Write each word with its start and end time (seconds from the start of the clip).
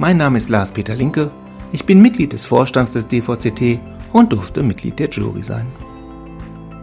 Mein 0.00 0.16
Name 0.16 0.38
ist 0.38 0.48
Lars-Peter 0.48 0.94
Linke, 0.94 1.32
ich 1.72 1.84
bin 1.84 2.00
Mitglied 2.00 2.32
des 2.32 2.44
Vorstands 2.44 2.92
des 2.92 3.08
DVCT 3.08 3.80
und 4.12 4.32
durfte 4.32 4.62
Mitglied 4.62 4.96
der 5.00 5.10
Jury 5.10 5.42
sein. 5.42 5.66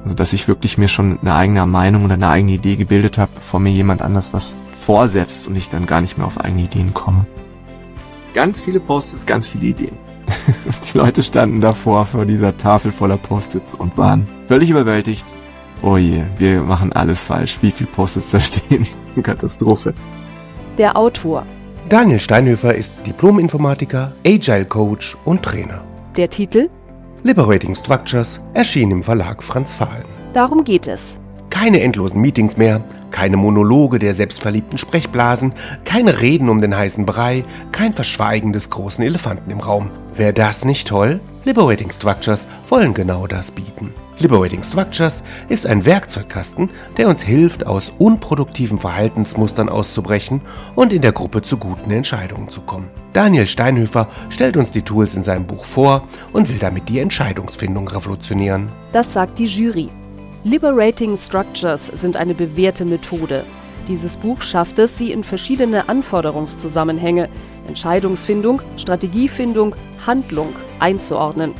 Also 0.03 0.15
dass 0.15 0.33
ich 0.33 0.49
wirklich 0.49 0.77
mir 0.77 0.89
schon 0.89 1.17
eine 1.21 1.33
eigene 1.33 1.65
Meinung 1.65 2.03
oder 2.03 2.15
eine 2.15 2.27
eigene 2.27 2.51
Idee 2.51 2.75
gebildet 2.75 3.17
habe, 3.17 3.31
bevor 3.35 3.61
mir 3.61 3.71
jemand 3.71 4.01
anders 4.01 4.33
was 4.33 4.57
vorsetzt 4.81 5.47
und 5.47 5.55
ich 5.55 5.69
dann 5.69 5.85
gar 5.85 6.01
nicht 6.01 6.17
mehr 6.17 6.27
auf 6.27 6.41
eigene 6.41 6.63
Ideen 6.63 6.93
komme. 6.93 7.25
Ganz 8.33 8.59
viele 8.59 8.81
Post-its, 8.81 9.25
ganz 9.25 9.47
viele 9.47 9.67
Ideen. 9.67 9.97
Die 10.93 10.97
Leute 10.97 11.23
standen 11.23 11.61
davor 11.61 12.05
vor 12.05 12.25
dieser 12.25 12.57
Tafel 12.57 12.91
voller 12.91 13.17
Post-its 13.17 13.75
und 13.75 13.97
waren 13.97 14.27
völlig 14.49 14.69
überwältigt. 14.71 15.25
Oh 15.81 15.95
je, 15.95 16.25
wir 16.37 16.63
machen 16.63 16.91
alles 16.91 17.21
falsch. 17.21 17.59
Wie 17.61 17.71
viele 17.71 17.89
Post-its 17.91 18.31
da 18.31 18.41
stehen? 18.41 18.85
Katastrophe. 19.23 19.93
Der 20.77 20.97
Autor. 20.97 21.45
Daniel 21.87 22.19
Steinhöfer 22.19 22.73
ist 22.73 22.95
Diplom-Informatiker, 23.05 24.13
Agile 24.25 24.65
Coach 24.65 25.15
und 25.23 25.43
Trainer. 25.43 25.83
Der 26.17 26.27
Titel. 26.27 26.67
Liberating 27.21 27.75
Structures 27.75 28.39
erschien 28.55 28.89
im 28.89 29.03
Verlag 29.03 29.43
Franz 29.43 29.71
Fahlen. 29.71 30.05
Darum 30.33 30.63
geht 30.63 30.87
es. 30.87 31.19
Keine 31.51 31.81
endlosen 31.81 32.21
Meetings 32.21 32.57
mehr, 32.57 32.83
keine 33.11 33.37
Monologe 33.37 33.99
der 33.99 34.15
selbstverliebten 34.15 34.79
Sprechblasen, 34.79 35.53
keine 35.83 36.21
Reden 36.21 36.49
um 36.49 36.59
den 36.59 36.75
heißen 36.75 37.05
Brei, 37.05 37.43
kein 37.71 37.93
Verschweigen 37.93 38.51
des 38.51 38.71
großen 38.71 39.05
Elefanten 39.05 39.51
im 39.51 39.59
Raum. 39.59 39.91
Wäre 40.15 40.33
das 40.33 40.65
nicht 40.65 40.87
toll? 40.87 41.19
Liberating 41.43 41.91
Structures 41.91 42.47
wollen 42.67 42.95
genau 42.95 43.27
das 43.27 43.51
bieten. 43.51 43.93
Liberating 44.19 44.63
Structures 44.63 45.23
ist 45.49 45.67
ein 45.67 45.85
Werkzeugkasten, 45.85 46.69
der 46.95 47.09
uns 47.09 47.21
hilft, 47.21 47.67
aus 47.67 47.91
unproduktiven 47.97 48.77
Verhaltensmustern 48.77 49.67
auszubrechen 49.67 50.41
und 50.75 50.93
in 50.93 51.01
der 51.01 51.11
Gruppe 51.11 51.41
zu 51.41 51.57
guten 51.57 51.91
Entscheidungen 51.91 52.47
zu 52.47 52.61
kommen. 52.61 52.89
Daniel 53.11 53.45
Steinhöfer 53.45 54.07
stellt 54.29 54.55
uns 54.55 54.71
die 54.71 54.83
Tools 54.83 55.15
in 55.15 55.23
seinem 55.23 55.45
Buch 55.45 55.65
vor 55.65 56.07
und 56.31 56.49
will 56.49 56.57
damit 56.59 56.87
die 56.87 56.99
Entscheidungsfindung 56.99 57.87
revolutionieren. 57.87 58.69
Das 58.93 59.11
sagt 59.11 59.39
die 59.39 59.45
Jury. 59.45 59.89
Liberating 60.45 61.17
Structures 61.17 61.87
sind 61.87 62.15
eine 62.15 62.35
bewährte 62.35 62.85
Methode. 62.85 63.43
Dieses 63.87 64.15
Buch 64.15 64.41
schafft 64.41 64.79
es, 64.79 64.97
sie 64.97 65.11
in 65.11 65.23
verschiedene 65.23 65.89
Anforderungszusammenhänge, 65.89 67.29
Entscheidungsfindung, 67.67 68.61
Strategiefindung, 68.77 69.75
Handlung 70.07 70.53
einzuordnen. 70.79 71.53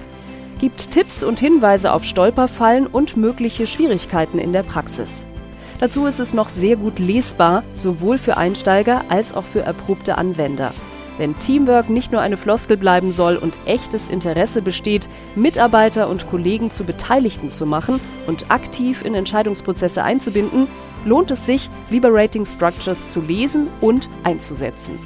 Gibt 0.66 0.90
Tipps 0.90 1.24
und 1.24 1.40
Hinweise 1.40 1.94
auf 1.94 2.04
Stolperfallen 2.04 2.88
und 2.88 3.18
mögliche 3.18 3.68
Schwierigkeiten 3.68 4.40
in 4.40 4.52
der 4.52 4.64
Praxis. 4.64 5.24
Dazu 5.80 6.08
ist 6.08 6.20
es 6.20 6.34
noch 6.34 6.50
sehr 6.50 6.76
gut 6.76 6.98
lesbar, 6.98 7.64
sowohl 7.74 8.18
für 8.18 8.38
Einsteiger 8.38 9.04
als 9.08 9.36
auch 9.36 9.44
für 9.44 9.60
erprobte 9.60 10.18
Anwender. 10.18 10.74
Wenn 11.20 11.38
Teamwork 11.38 11.92
nicht 11.92 12.12
nur 12.12 12.22
eine 12.22 12.36
Floskel 12.36 12.78
bleiben 12.78 13.12
soll 13.12 13.36
und 13.36 13.60
echtes 13.68 14.10
Interesse 14.10 14.64
besteht, 14.64 15.08
Mitarbeiter 15.36 16.10
und 16.10 16.28
Kollegen 16.28 16.72
zu 16.72 16.84
Beteiligten 16.84 17.50
zu 17.50 17.68
machen 17.68 18.00
und 18.26 18.50
aktiv 18.50 19.06
in 19.06 19.14
Entscheidungsprozesse 19.14 20.02
einzubinden, 20.02 20.68
lohnt 21.06 21.30
es 21.30 21.46
sich, 21.46 21.70
Liberating 21.92 22.48
Structures 22.48 23.10
zu 23.10 23.22
lesen 23.22 23.68
und 23.82 24.10
einzusetzen. 24.24 24.98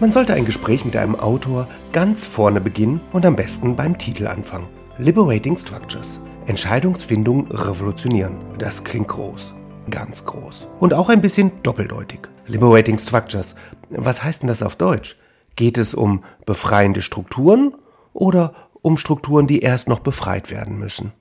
Man 0.00 0.12
sollte 0.12 0.32
ein 0.34 0.44
Gespräch 0.44 0.84
mit 0.84 0.94
einem 0.94 1.16
Autor 1.16 1.66
ganz 1.92 2.24
vorne 2.24 2.60
beginnen 2.60 3.00
und 3.12 3.26
am 3.26 3.34
besten 3.34 3.74
beim 3.74 3.98
Titel 3.98 4.28
anfangen. 4.28 4.68
Liberating 4.96 5.56
Structures. 5.56 6.20
Entscheidungsfindung 6.46 7.50
revolutionieren. 7.50 8.36
Das 8.58 8.84
klingt 8.84 9.08
groß. 9.08 9.54
Ganz 9.90 10.24
groß. 10.24 10.68
Und 10.78 10.94
auch 10.94 11.08
ein 11.08 11.20
bisschen 11.20 11.50
doppeldeutig. 11.64 12.20
Liberating 12.46 12.96
Structures. 12.96 13.56
Was 13.90 14.22
heißt 14.22 14.42
denn 14.42 14.48
das 14.48 14.62
auf 14.62 14.76
Deutsch? 14.76 15.16
Geht 15.56 15.78
es 15.78 15.94
um 15.94 16.22
befreiende 16.46 17.02
Strukturen 17.02 17.74
oder 18.12 18.54
um 18.82 18.98
Strukturen, 18.98 19.48
die 19.48 19.62
erst 19.62 19.88
noch 19.88 19.98
befreit 19.98 20.52
werden 20.52 20.78
müssen? 20.78 21.12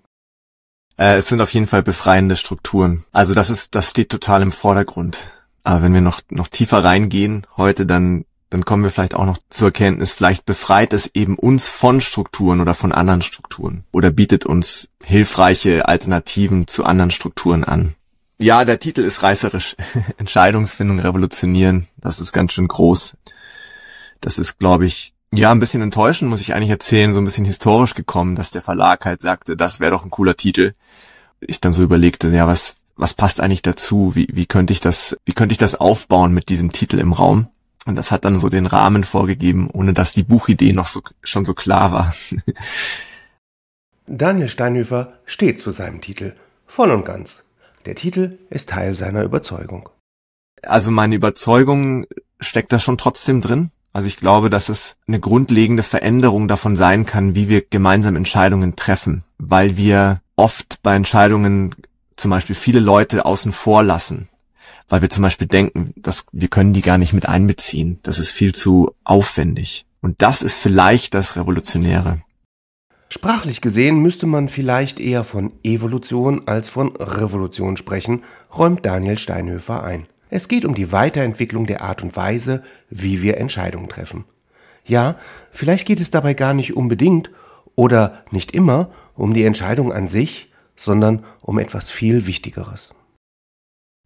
Äh, 0.97 1.15
es 1.15 1.29
sind 1.29 1.41
auf 1.41 1.51
jeden 1.51 1.65
Fall 1.65 1.81
befreiende 1.81 2.35
Strukturen. 2.35 3.05
Also 3.11 3.33
das 3.33 3.49
ist, 3.49 3.73
das 3.73 3.89
steht 3.89 4.09
total 4.09 4.43
im 4.43 4.51
Vordergrund. 4.51 5.31
Aber 5.63 5.81
wenn 5.81 5.95
wir 5.95 6.01
noch, 6.01 6.21
noch 6.29 6.47
tiefer 6.47 6.83
reingehen 6.83 7.47
heute, 7.57 7.87
dann 7.87 8.23
dann 8.49 8.65
kommen 8.65 8.83
wir 8.83 8.91
vielleicht 8.91 9.13
auch 9.13 9.25
noch 9.25 9.37
zur 9.49 9.69
Erkenntnis, 9.69 10.11
vielleicht 10.11 10.45
befreit 10.45 10.93
es 10.93 11.11
eben 11.13 11.37
uns 11.37 11.67
von 11.67 11.99
Strukturen 11.99 12.61
oder 12.61 12.73
von 12.73 12.91
anderen 12.91 13.21
Strukturen 13.21 13.83
oder 13.91 14.09
bietet 14.09 14.45
uns 14.45 14.89
hilfreiche 15.03 15.87
Alternativen 15.87 16.67
zu 16.67 16.85
anderen 16.85 17.11
Strukturen 17.11 17.63
an. 17.63 17.95
Ja, 18.39 18.65
der 18.65 18.79
Titel 18.79 19.01
ist 19.01 19.23
reißerisch. 19.23 19.75
Entscheidungsfindung 20.17 20.99
revolutionieren. 20.99 21.87
Das 21.97 22.21
ist 22.21 22.31
ganz 22.31 22.53
schön 22.53 22.67
groß. 22.67 23.17
Das 24.21 24.37
ist, 24.37 24.59
glaube 24.59 24.85
ich, 24.85 25.13
ja, 25.31 25.51
ein 25.51 25.59
bisschen 25.59 25.81
enttäuschend, 25.81 26.29
muss 26.29 26.41
ich 26.41 26.53
eigentlich 26.53 26.69
erzählen, 26.69 27.13
so 27.13 27.19
ein 27.19 27.25
bisschen 27.25 27.45
historisch 27.45 27.95
gekommen, 27.95 28.35
dass 28.35 28.51
der 28.51 28.61
Verlag 28.61 29.03
halt 29.05 29.21
sagte, 29.21 29.57
das 29.57 29.79
wäre 29.79 29.91
doch 29.91 30.05
ein 30.05 30.09
cooler 30.09 30.37
Titel. 30.37 30.73
Ich 31.41 31.59
dann 31.59 31.73
so 31.73 31.83
überlegte, 31.83 32.29
ja, 32.29 32.47
was, 32.47 32.75
was 32.95 33.13
passt 33.13 33.41
eigentlich 33.41 33.61
dazu? 33.61 34.15
Wie, 34.15 34.27
wie 34.31 34.45
könnte 34.45 34.71
ich 34.71 34.79
das, 34.79 35.17
wie 35.25 35.33
könnte 35.33 35.51
ich 35.51 35.57
das 35.57 35.75
aufbauen 35.75 36.33
mit 36.33 36.49
diesem 36.49 36.71
Titel 36.71 36.99
im 36.99 37.11
Raum? 37.11 37.47
Und 37.87 37.95
das 37.95 38.11
hat 38.11 38.25
dann 38.25 38.37
so 38.37 38.49
den 38.49 38.65
Rahmen 38.65 39.05
vorgegeben, 39.05 39.69
ohne 39.71 39.93
dass 39.93 40.11
die 40.11 40.23
Buchidee 40.23 40.73
noch 40.73 40.87
so, 40.87 41.01
schon 41.23 41.45
so 41.45 41.53
klar 41.53 41.93
war. 41.93 42.13
Daniel 44.07 44.49
Steinhöfer 44.49 45.13
steht 45.25 45.57
zu 45.57 45.71
seinem 45.71 46.01
Titel. 46.01 46.33
Voll 46.65 46.91
und 46.91 47.05
ganz. 47.05 47.43
Der 47.85 47.95
Titel 47.95 48.39
ist 48.49 48.69
Teil 48.69 48.93
seiner 48.93 49.23
Überzeugung. 49.23 49.87
Also 50.61 50.91
meine 50.91 51.15
Überzeugung 51.15 52.05
steckt 52.41 52.73
da 52.73 52.79
schon 52.79 52.97
trotzdem 52.97 53.39
drin. 53.39 53.71
Also 53.93 54.07
ich 54.07 54.17
glaube, 54.17 54.49
dass 54.49 54.67
es 54.67 54.97
eine 55.07 55.21
grundlegende 55.21 55.81
Veränderung 55.81 56.49
davon 56.49 56.75
sein 56.75 57.05
kann, 57.05 57.35
wie 57.35 57.47
wir 57.47 57.61
gemeinsam 57.61 58.17
Entscheidungen 58.17 58.75
treffen, 58.75 59.23
weil 59.37 59.77
wir 59.77 60.21
oft 60.35 60.81
bei 60.83 60.93
Entscheidungen 60.93 61.73
zum 62.17 62.31
Beispiel 62.31 62.55
viele 62.55 62.81
Leute 62.81 63.25
außen 63.25 63.53
vor 63.53 63.81
lassen 63.81 64.27
weil 64.87 65.01
wir 65.01 65.09
zum 65.09 65.23
Beispiel 65.23 65.47
denken, 65.47 65.93
dass 65.95 66.25
wir 66.31 66.47
können 66.47 66.73
die 66.73 66.81
gar 66.81 66.97
nicht 66.97 67.13
mit 67.13 67.27
einbeziehen. 67.27 67.99
Das 68.03 68.19
ist 68.19 68.31
viel 68.31 68.53
zu 68.53 68.91
aufwendig. 69.03 69.85
Und 70.01 70.21
das 70.21 70.41
ist 70.41 70.53
vielleicht 70.53 71.13
das 71.13 71.35
Revolutionäre. 71.35 72.21
Sprachlich 73.09 73.61
gesehen 73.61 73.99
müsste 73.99 74.27
man 74.27 74.49
vielleicht 74.49 74.99
eher 74.99 75.23
von 75.23 75.53
Evolution 75.63 76.47
als 76.47 76.67
von 76.67 76.95
Revolution 76.97 77.77
sprechen, 77.77 78.23
räumt 78.55 78.85
Daniel 78.85 79.17
Steinhöfer 79.17 79.83
ein. 79.83 80.07
Es 80.29 80.49
geht 80.49 80.65
um 80.65 80.75
die 80.75 80.91
Weiterentwicklung 80.91 81.67
der 81.67 81.81
Art 81.81 82.03
und 82.03 82.15
Weise, 82.17 82.63
wie 82.89 83.21
wir 83.21 83.37
Entscheidungen 83.37 83.87
treffen. 83.87 84.25
Ja, 84.85 85.15
vielleicht 85.51 85.87
geht 85.87 86.01
es 86.01 86.11
dabei 86.11 86.33
gar 86.33 86.53
nicht 86.53 86.75
unbedingt 86.75 87.31
oder 87.75 88.23
nicht 88.31 88.51
immer 88.51 88.91
um 89.15 89.33
die 89.33 89.43
Entscheidung 89.43 89.93
an 89.93 90.07
sich, 90.07 90.51
sondern 90.75 91.23
um 91.41 91.59
etwas 91.59 91.89
viel 91.89 92.27
Wichtigeres. 92.27 92.93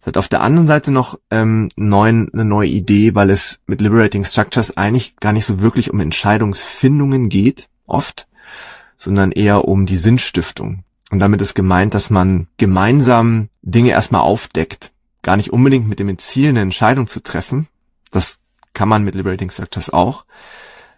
Es 0.02 0.08
hat 0.08 0.18
auf 0.18 0.28
der 0.28 0.42
anderen 0.42 0.68
Seite 0.68 0.92
noch 0.92 1.20
ähm, 1.30 1.70
neuen, 1.76 2.34
eine 2.34 2.44
neue 2.44 2.70
Idee, 2.70 3.14
weil 3.14 3.30
es 3.30 3.62
mit 3.68 3.82
Liberating 3.82 4.26
Structures 4.26 4.76
eigentlich 4.76 5.16
gar 5.18 5.32
nicht 5.32 5.46
so 5.46 5.62
wirklich 5.62 5.92
um 5.92 6.00
Entscheidungsfindungen 6.00 7.30
geht, 7.30 7.70
oft, 7.86 8.28
sondern 8.98 9.32
eher 9.32 9.68
um 9.68 9.86
die 9.86 9.98
Sinnstiftung. 9.98 10.84
Und 11.12 11.20
damit 11.20 11.42
ist 11.42 11.54
gemeint, 11.54 11.94
dass 11.94 12.10
man 12.10 12.48
gemeinsam 12.58 13.50
Dinge 13.62 13.92
erstmal 13.92 14.22
aufdeckt. 14.22 14.92
Gar 15.22 15.38
nicht 15.38 15.54
unbedingt 15.54 15.88
mit 15.88 16.00
dem 16.00 16.18
Ziel, 16.18 16.50
eine 16.50 16.62
Entscheidung 16.62 17.06
zu 17.06 17.22
treffen. 17.22 17.68
Das 18.10 18.40
kann 18.74 18.90
man 18.90 19.04
mit 19.04 19.14
Liberating 19.14 19.52
Structures 19.52 19.92
auch, 19.92 20.26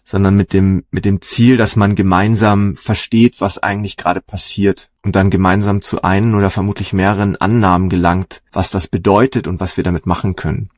sondern 0.03 0.35
mit 0.35 0.53
dem, 0.53 0.85
mit 0.91 1.05
dem 1.05 1.21
Ziel, 1.21 1.57
dass 1.57 1.75
man 1.75 1.95
gemeinsam 1.95 2.75
versteht, 2.75 3.41
was 3.41 3.61
eigentlich 3.61 3.97
gerade 3.97 4.21
passiert 4.21 4.89
und 5.01 5.15
dann 5.15 5.29
gemeinsam 5.29 5.81
zu 5.81 6.01
einen 6.01 6.35
oder 6.35 6.49
vermutlich 6.49 6.93
mehreren 6.93 7.35
Annahmen 7.37 7.89
gelangt, 7.89 8.41
was 8.51 8.69
das 8.69 8.87
bedeutet 8.87 9.47
und 9.47 9.59
was 9.59 9.77
wir 9.77 9.83
damit 9.83 10.05
machen 10.05 10.35
können. 10.35 10.69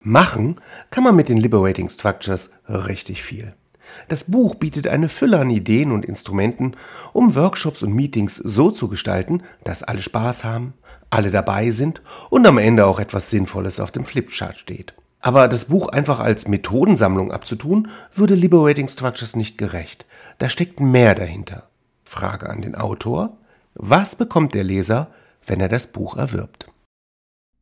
Machen 0.00 0.60
kann 0.90 1.04
man 1.04 1.14
mit 1.14 1.28
den 1.28 1.36
Liberating 1.36 1.88
Structures 1.88 2.50
richtig 2.68 3.22
viel. 3.22 3.54
Das 4.08 4.24
Buch 4.24 4.54
bietet 4.54 4.88
eine 4.88 5.08
Fülle 5.08 5.38
an 5.38 5.50
Ideen 5.50 5.92
und 5.92 6.04
Instrumenten, 6.04 6.76
um 7.12 7.34
Workshops 7.34 7.82
und 7.82 7.94
Meetings 7.94 8.36
so 8.36 8.70
zu 8.70 8.88
gestalten, 8.88 9.42
dass 9.64 9.82
alle 9.82 10.02
Spaß 10.02 10.44
haben, 10.44 10.74
alle 11.10 11.30
dabei 11.30 11.70
sind 11.70 12.00
und 12.30 12.46
am 12.46 12.58
Ende 12.58 12.86
auch 12.86 12.98
etwas 12.98 13.30
Sinnvolles 13.30 13.80
auf 13.80 13.90
dem 13.90 14.04
Flipchart 14.04 14.58
steht. 14.58 14.94
Aber 15.22 15.46
das 15.46 15.66
Buch 15.66 15.88
einfach 15.88 16.18
als 16.18 16.48
Methodensammlung 16.48 17.30
abzutun, 17.32 17.88
würde 18.12 18.34
Liberating 18.34 18.88
Structures 18.88 19.36
nicht 19.36 19.56
gerecht. 19.56 20.04
Da 20.38 20.48
steckt 20.48 20.80
mehr 20.80 21.14
dahinter. 21.14 21.68
Frage 22.04 22.50
an 22.50 22.60
den 22.60 22.74
Autor. 22.74 23.38
Was 23.74 24.16
bekommt 24.16 24.52
der 24.52 24.64
Leser, 24.64 25.08
wenn 25.46 25.60
er 25.60 25.68
das 25.68 25.86
Buch 25.86 26.16
erwirbt? 26.16 26.66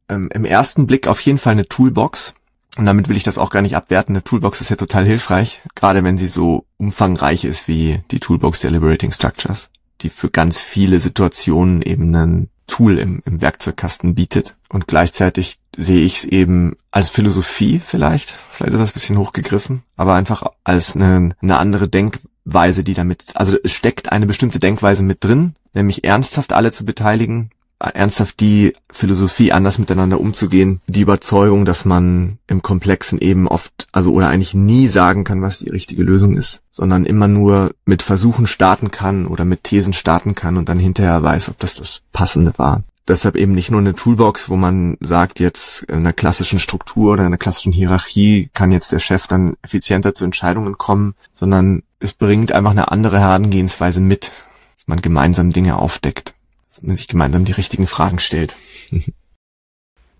Ähm, 0.08 0.30
Im 0.32 0.46
ersten 0.46 0.86
Blick 0.86 1.06
auf 1.06 1.20
jeden 1.20 1.38
Fall 1.38 1.52
eine 1.52 1.68
Toolbox. 1.68 2.34
Und 2.78 2.86
damit 2.86 3.08
will 3.08 3.16
ich 3.16 3.24
das 3.24 3.36
auch 3.36 3.50
gar 3.50 3.62
nicht 3.62 3.76
abwerten. 3.76 4.14
Eine 4.14 4.24
Toolbox 4.24 4.62
ist 4.62 4.70
ja 4.70 4.76
total 4.76 5.04
hilfreich, 5.04 5.60
gerade 5.74 6.02
wenn 6.02 6.18
sie 6.18 6.26
so 6.26 6.64
umfangreich 6.78 7.44
ist 7.44 7.68
wie 7.68 8.02
die 8.10 8.20
Toolbox 8.20 8.60
der 8.60 8.70
Liberating 8.70 9.12
Structures, 9.12 9.70
die 10.00 10.08
für 10.08 10.30
ganz 10.30 10.60
viele 10.60 10.98
Situationen 10.98 11.82
eben 11.82 12.14
ein 12.14 12.48
Tool 12.66 12.98
im, 12.98 13.22
im 13.26 13.40
Werkzeugkasten 13.40 14.14
bietet. 14.14 14.56
Und 14.68 14.86
gleichzeitig 14.86 15.58
sehe 15.76 16.04
ich 16.04 16.18
es 16.18 16.24
eben 16.24 16.76
als 16.90 17.08
Philosophie 17.08 17.80
vielleicht, 17.84 18.34
vielleicht 18.52 18.74
ist 18.74 18.80
das 18.80 18.90
ein 18.90 18.94
bisschen 18.94 19.18
hochgegriffen, 19.18 19.82
aber 19.96 20.14
einfach 20.14 20.44
als 20.64 20.96
eine, 20.96 21.34
eine 21.40 21.58
andere 21.58 21.88
Denkweise, 21.88 22.84
die 22.84 22.94
damit, 22.94 23.24
also 23.34 23.56
es 23.62 23.72
steckt 23.72 24.12
eine 24.12 24.26
bestimmte 24.26 24.58
Denkweise 24.58 25.02
mit 25.02 25.22
drin, 25.22 25.54
nämlich 25.72 26.04
ernsthaft 26.04 26.52
alle 26.52 26.72
zu 26.72 26.84
beteiligen, 26.84 27.50
ernsthaft 27.78 28.40
die 28.40 28.74
Philosophie 28.90 29.52
anders 29.52 29.78
miteinander 29.78 30.20
umzugehen, 30.20 30.80
die 30.86 31.00
Überzeugung, 31.00 31.64
dass 31.64 31.86
man 31.86 32.38
im 32.46 32.60
Komplexen 32.60 33.18
eben 33.18 33.48
oft, 33.48 33.86
also 33.92 34.12
oder 34.12 34.28
eigentlich 34.28 34.52
nie 34.52 34.88
sagen 34.88 35.24
kann, 35.24 35.40
was 35.40 35.60
die 35.60 35.70
richtige 35.70 36.02
Lösung 36.02 36.36
ist, 36.36 36.62
sondern 36.70 37.06
immer 37.06 37.26
nur 37.26 37.72
mit 37.86 38.02
Versuchen 38.02 38.46
starten 38.46 38.90
kann 38.90 39.26
oder 39.26 39.46
mit 39.46 39.64
Thesen 39.64 39.94
starten 39.94 40.34
kann 40.34 40.58
und 40.58 40.68
dann 40.68 40.78
hinterher 40.78 41.22
weiß, 41.22 41.48
ob 41.48 41.58
das 41.58 41.74
das 41.74 42.02
Passende 42.12 42.52
war 42.56 42.82
deshalb 43.10 43.36
eben 43.36 43.52
nicht 43.52 43.70
nur 43.70 43.80
eine 43.80 43.94
Toolbox, 43.94 44.48
wo 44.48 44.56
man 44.56 44.96
sagt, 45.00 45.40
jetzt 45.40 45.82
in 45.82 45.96
einer 45.96 46.12
klassischen 46.12 46.58
Struktur 46.58 47.12
oder 47.12 47.26
einer 47.26 47.38
klassischen 47.38 47.72
Hierarchie 47.72 48.48
kann 48.54 48.72
jetzt 48.72 48.92
der 48.92 49.00
Chef 49.00 49.26
dann 49.26 49.56
effizienter 49.62 50.14
zu 50.14 50.24
Entscheidungen 50.24 50.78
kommen, 50.78 51.14
sondern 51.32 51.82
es 51.98 52.12
bringt 52.12 52.52
einfach 52.52 52.70
eine 52.70 52.90
andere 52.90 53.20
Herangehensweise 53.20 54.00
mit, 54.00 54.32
dass 54.78 54.86
man 54.86 55.00
gemeinsam 55.02 55.52
Dinge 55.52 55.78
aufdeckt, 55.78 56.34
dass 56.68 56.82
man 56.82 56.96
sich 56.96 57.08
gemeinsam 57.08 57.44
die 57.44 57.52
richtigen 57.52 57.86
Fragen 57.86 58.18
stellt. 58.18 58.56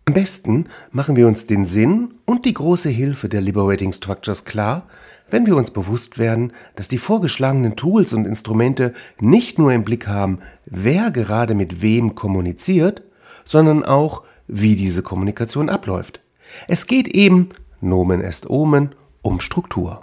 Am 0.07 0.15
besten 0.15 0.67
machen 0.91 1.15
wir 1.15 1.29
uns 1.29 1.47
den 1.47 1.65
Sinn 1.65 2.15
und 2.25 2.45
die 2.45 2.55
große 2.55 2.89
Hilfe 2.89 3.29
der 3.29 3.41
Liberating 3.41 3.93
Structures 3.93 4.45
klar, 4.45 4.89
wenn 5.31 5.47
wir 5.47 5.57
uns 5.57 5.71
bewusst 5.71 6.19
werden, 6.19 6.53
dass 6.77 6.89
die 6.89 6.99
vorgeschlagenen 6.99 7.77
Tools 7.77 8.13
und 8.13 8.27
Instrumente 8.27 8.93
nicht 9.21 9.59
nur 9.59 9.73
im 9.73 9.85
Blick 9.85 10.07
haben, 10.07 10.41
wer 10.67 11.11
gerade 11.11 11.55
mit 11.55 11.83
wem 11.83 12.15
kommuniziert, 12.15 13.03
sondern 13.45 13.85
auch, 13.85 14.23
wie 14.47 14.75
diese 14.75 15.03
Kommunikation 15.03 15.69
abläuft. 15.69 16.21
Es 16.67 16.87
geht 16.87 17.09
eben, 17.09 17.51
Nomen 17.81 18.21
est 18.21 18.51
Omen, 18.51 18.91
um 19.23 19.41
Struktur 19.41 20.03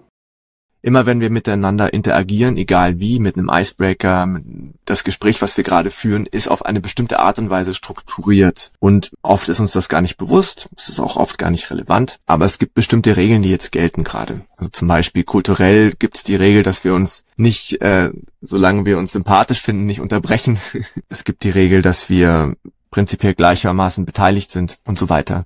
immer 0.82 1.06
wenn 1.06 1.20
wir 1.20 1.30
miteinander 1.30 1.94
interagieren, 1.94 2.58
egal 2.58 3.00
wie, 3.00 3.20
mit 3.20 3.38
einem 3.38 3.50
Icebreaker, 3.52 4.40
das 4.86 5.04
Gespräch, 5.04 5.42
was 5.42 5.58
wir 5.58 5.64
gerade 5.64 5.90
führen, 5.90 6.26
ist 6.26 6.48
auf 6.48 6.66
eine 6.66 6.80
bestimmte 6.80 7.20
Art 7.20 7.40
und 7.40 7.50
Weise 7.50 7.74
strukturiert. 7.74 8.72
Und 8.80 9.12
oft 9.22 9.50
ist 9.50 9.60
uns 9.60 9.72
das 9.72 9.90
gar 9.90 10.02
nicht 10.02 10.18
bewusst, 10.18 10.70
es 10.76 10.90
ist 10.90 11.00
auch 11.00 11.18
oft 11.18 11.38
gar 11.38 11.50
nicht 11.50 11.70
relevant, 11.72 12.20
aber 12.26 12.46
es 12.46 12.60
gibt 12.60 12.74
bestimmte 12.74 13.18
Regeln, 13.18 13.42
die 13.42 13.50
jetzt 13.50 13.72
gelten 13.72 14.04
gerade. 14.04 14.42
Also 14.56 14.70
zum 14.72 14.88
Beispiel 14.88 15.24
kulturell 15.24 15.94
gibt 15.98 16.18
es 16.18 16.24
die 16.24 16.36
Regel, 16.36 16.64
dass 16.64 16.84
wir 16.84 16.94
uns 16.94 17.26
nicht, 17.36 17.82
äh, 17.82 18.12
solange 18.42 18.86
wir 18.86 18.98
uns 18.98 19.12
sympathisch 19.12 19.62
finden, 19.62 19.86
nicht 19.86 20.02
unterbrechen. 20.02 20.60
es 21.10 21.24
gibt 21.24 21.44
die 21.44 21.50
Regel, 21.50 21.82
dass 21.82 22.10
wir 22.10 22.56
prinzipiell 22.92 23.34
gleichermaßen 23.34 24.06
beteiligt 24.06 24.52
sind 24.52 24.80
und 24.86 24.98
so 24.98 25.10
weiter. 25.10 25.46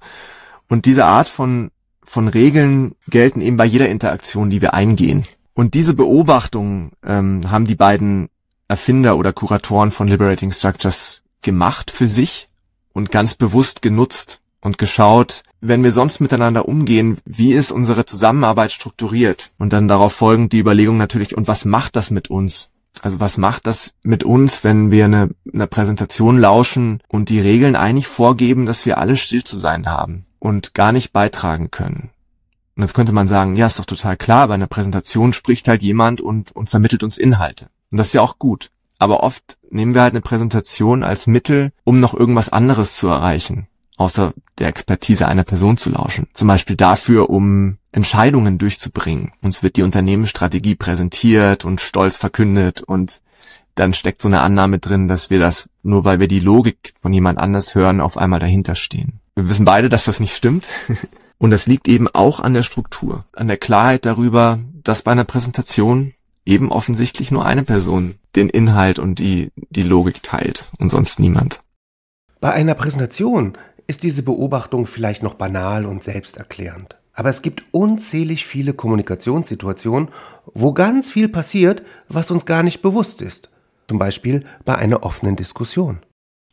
Und 0.69 0.86
diese 0.86 1.06
Art 1.06 1.28
von 1.28 1.72
von 2.11 2.27
Regeln 2.27 2.95
gelten 3.07 3.39
eben 3.39 3.55
bei 3.55 3.63
jeder 3.63 3.87
Interaktion, 3.87 4.49
die 4.49 4.61
wir 4.61 4.73
eingehen. 4.73 5.23
Und 5.53 5.75
diese 5.75 5.93
Beobachtungen 5.93 6.91
ähm, 7.05 7.49
haben 7.49 7.65
die 7.65 7.75
beiden 7.75 8.27
Erfinder 8.67 9.15
oder 9.15 9.31
Kuratoren 9.31 9.91
von 9.91 10.09
Liberating 10.09 10.51
Structures 10.51 11.23
gemacht 11.41 11.89
für 11.89 12.09
sich 12.09 12.49
und 12.91 13.11
ganz 13.11 13.35
bewusst 13.35 13.81
genutzt 13.81 14.41
und 14.59 14.77
geschaut, 14.77 15.43
wenn 15.61 15.85
wir 15.85 15.93
sonst 15.93 16.19
miteinander 16.19 16.67
umgehen, 16.67 17.17
wie 17.23 17.53
ist 17.53 17.71
unsere 17.71 18.03
Zusammenarbeit 18.03 18.73
strukturiert? 18.73 19.53
Und 19.57 19.71
dann 19.71 19.87
darauf 19.87 20.11
folgend 20.11 20.51
die 20.51 20.59
Überlegung 20.59 20.97
natürlich, 20.97 21.37
und 21.37 21.47
was 21.47 21.63
macht 21.63 21.95
das 21.95 22.11
mit 22.11 22.29
uns? 22.29 22.71
Also 23.01 23.21
was 23.21 23.37
macht 23.37 23.67
das 23.67 23.93
mit 24.03 24.25
uns, 24.25 24.65
wenn 24.65 24.91
wir 24.91 25.05
eine, 25.05 25.29
eine 25.53 25.67
Präsentation 25.67 26.37
lauschen 26.37 27.01
und 27.07 27.29
die 27.29 27.39
Regeln 27.39 27.77
eigentlich 27.77 28.07
vorgeben, 28.07 28.65
dass 28.65 28.85
wir 28.85 28.97
alle 28.97 29.15
still 29.15 29.45
zu 29.45 29.57
sein 29.57 29.87
haben? 29.87 30.25
Und 30.41 30.73
gar 30.73 30.91
nicht 30.91 31.13
beitragen 31.13 31.71
können. 31.71 32.09
Und 32.75 32.83
jetzt 32.83 32.93
könnte 32.95 33.13
man 33.13 33.27
sagen, 33.27 33.55
ja, 33.55 33.67
ist 33.67 33.79
doch 33.79 33.85
total 33.85 34.17
klar, 34.17 34.47
bei 34.47 34.55
einer 34.55 34.67
Präsentation 34.67 35.33
spricht 35.33 35.67
halt 35.67 35.83
jemand 35.83 36.19
und, 36.19 36.51
und 36.51 36.69
vermittelt 36.69 37.03
uns 37.03 37.17
Inhalte. 37.17 37.67
Und 37.91 37.99
das 37.99 38.07
ist 38.07 38.13
ja 38.13 38.21
auch 38.21 38.39
gut. 38.39 38.71
Aber 38.97 39.23
oft 39.23 39.59
nehmen 39.69 39.93
wir 39.93 40.01
halt 40.01 40.13
eine 40.13 40.21
Präsentation 40.21 41.03
als 41.03 41.27
Mittel, 41.27 41.71
um 41.83 41.99
noch 41.99 42.13
irgendwas 42.13 42.49
anderes 42.49 42.95
zu 42.95 43.07
erreichen, 43.07 43.67
außer 43.97 44.33
der 44.57 44.67
Expertise 44.67 45.27
einer 45.27 45.43
Person 45.43 45.77
zu 45.77 45.91
lauschen. 45.91 46.27
Zum 46.33 46.47
Beispiel 46.47 46.75
dafür, 46.75 47.29
um 47.29 47.77
Entscheidungen 47.91 48.57
durchzubringen. 48.57 49.33
Uns 49.41 49.61
wird 49.61 49.75
die 49.75 49.83
Unternehmensstrategie 49.83 50.75
präsentiert 50.75 51.65
und 51.65 51.81
stolz 51.81 52.17
verkündet 52.17 52.81
und 52.81 53.21
dann 53.75 53.94
steckt 53.94 54.21
so 54.21 54.27
eine 54.27 54.41
Annahme 54.41 54.79
drin, 54.79 55.07
dass 55.07 55.29
wir 55.29 55.39
das, 55.39 55.69
nur 55.83 56.03
weil 56.03 56.19
wir 56.19 56.27
die 56.27 56.39
Logik 56.39 56.94
von 57.01 57.13
jemand 57.13 57.37
anders 57.37 57.75
hören, 57.75 58.01
auf 58.01 58.17
einmal 58.17 58.39
dahinter 58.39 58.75
stehen. 58.75 59.20
Wir 59.36 59.50
wissen 59.50 59.66
beide, 59.66 59.89
dass 59.89 60.06
das 60.06 60.19
nicht 60.19 60.36
stimmt. 60.36 60.68
Und 61.38 61.50
das 61.50 61.66
liegt 61.66 61.88
eben 61.88 62.07
auch 62.07 62.39
an 62.39 62.54
der 62.54 62.62
Struktur, 62.62 63.25
an 63.33 63.48
der 63.48 63.57
Klarheit 63.57 64.06
darüber, 64.06 64.60
dass 64.83 65.01
bei 65.01 65.12
einer 65.12 65.24
Präsentation 65.24 66.13
eben 66.45 66.72
offensichtlich 66.72 67.31
nur 67.31 67.45
eine 67.45 67.63
Person 67.63 68.16
den 68.36 68.48
Inhalt 68.48 69.00
und 69.00 69.18
die, 69.18 69.51
die 69.56 69.81
Logik 69.81 70.22
teilt 70.22 70.66
und 70.78 70.89
sonst 70.89 71.19
niemand. 71.19 71.62
Bei 72.39 72.54
einer 72.54 72.75
Präsentation 72.75 73.57
ist 73.88 74.04
diese 74.04 74.22
Beobachtung 74.22 74.86
vielleicht 74.86 75.24
noch 75.24 75.33
banal 75.33 75.88
und 75.88 76.04
selbsterklärend. 76.04 76.98
Aber 77.13 77.30
es 77.30 77.42
gibt 77.42 77.63
unzählig 77.72 78.45
viele 78.45 78.74
Kommunikationssituationen, 78.74 80.10
wo 80.54 80.74
ganz 80.74 81.10
viel 81.10 81.28
passiert, 81.28 81.83
was 82.07 82.31
uns 82.31 82.45
gar 82.45 82.63
nicht 82.63 82.81
bewusst 82.81 83.22
ist. 83.22 83.50
Zum 83.88 84.00
Beispiel 84.00 84.45
bei 84.63 84.75
einer 84.75 85.04
offenen 85.04 85.36
Diskussion. 85.36 86.00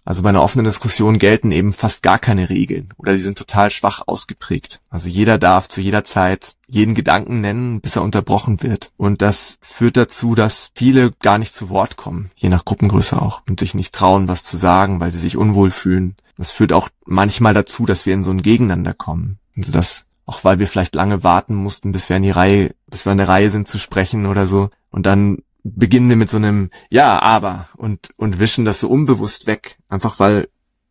Also 0.08 0.22
bei 0.22 0.30
einer 0.30 0.42
offenen 0.42 0.64
Diskussion 0.64 1.18
gelten 1.18 1.52
eben 1.52 1.74
fast 1.74 2.02
gar 2.02 2.18
keine 2.18 2.48
Regeln 2.48 2.94
oder 2.96 3.12
die 3.12 3.18
sind 3.18 3.36
total 3.36 3.68
schwach 3.70 4.00
ausgeprägt. 4.06 4.80
Also 4.88 5.06
jeder 5.06 5.36
darf 5.36 5.68
zu 5.68 5.82
jeder 5.82 6.02
Zeit 6.02 6.56
jeden 6.66 6.94
Gedanken 6.94 7.42
nennen, 7.42 7.82
bis 7.82 7.96
er 7.96 8.02
unterbrochen 8.02 8.62
wird. 8.62 8.90
Und 8.96 9.20
das 9.20 9.58
führt 9.60 9.98
dazu, 9.98 10.34
dass 10.34 10.70
viele 10.74 11.12
gar 11.20 11.36
nicht 11.36 11.54
zu 11.54 11.68
Wort 11.68 11.98
kommen, 11.98 12.30
je 12.36 12.48
nach 12.48 12.64
Gruppengröße 12.64 13.20
auch, 13.20 13.42
und 13.50 13.60
sich 13.60 13.74
nicht 13.74 13.94
trauen, 13.94 14.28
was 14.28 14.44
zu 14.44 14.56
sagen, 14.56 14.98
weil 14.98 15.10
sie 15.10 15.18
sich 15.18 15.36
unwohl 15.36 15.70
fühlen. 15.70 16.16
Das 16.38 16.52
führt 16.52 16.72
auch 16.72 16.88
manchmal 17.04 17.52
dazu, 17.52 17.84
dass 17.84 18.06
wir 18.06 18.14
in 18.14 18.24
so 18.24 18.30
ein 18.30 18.40
Gegeneinander 18.40 18.94
kommen. 18.94 19.38
Also 19.58 19.72
dass 19.72 20.06
auch 20.24 20.42
weil 20.42 20.58
wir 20.58 20.68
vielleicht 20.68 20.94
lange 20.94 21.22
warten 21.22 21.54
mussten, 21.54 21.92
bis 21.92 22.08
wir 22.08 22.16
in 22.16 22.22
die 22.22 22.30
Reihe, 22.30 22.74
bis 22.86 23.04
wir 23.04 23.12
in 23.12 23.18
der 23.18 23.28
Reihe 23.28 23.50
sind 23.50 23.68
zu 23.68 23.78
sprechen 23.78 24.24
oder 24.24 24.46
so. 24.46 24.70
Und 24.90 25.04
dann 25.04 25.42
beginnen 25.74 26.08
wir 26.08 26.16
mit 26.16 26.30
so 26.30 26.36
einem 26.36 26.70
Ja, 26.90 27.20
aber 27.20 27.68
und, 27.76 28.10
und 28.16 28.38
wischen 28.38 28.64
das 28.64 28.80
so 28.80 28.88
unbewusst 28.88 29.46
weg. 29.46 29.78
Einfach 29.88 30.18
weil 30.18 30.48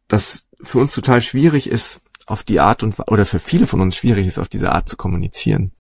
das 0.08 0.48
für 0.62 0.80
uns 0.80 0.94
total 0.94 1.22
schwierig 1.22 1.70
ist, 1.70 2.02
auf 2.26 2.44
die 2.44 2.60
Art 2.60 2.84
und, 2.84 2.96
oder 3.08 3.26
für 3.26 3.40
viele 3.40 3.68
von 3.68 3.82
uns 3.82 3.96
schwierig 3.96 4.28
ist, 4.28 4.38
auf 4.38 4.50
diese 4.50 4.72
Art 4.72 4.90
zu 4.90 4.98
kommunizieren. 4.98 5.72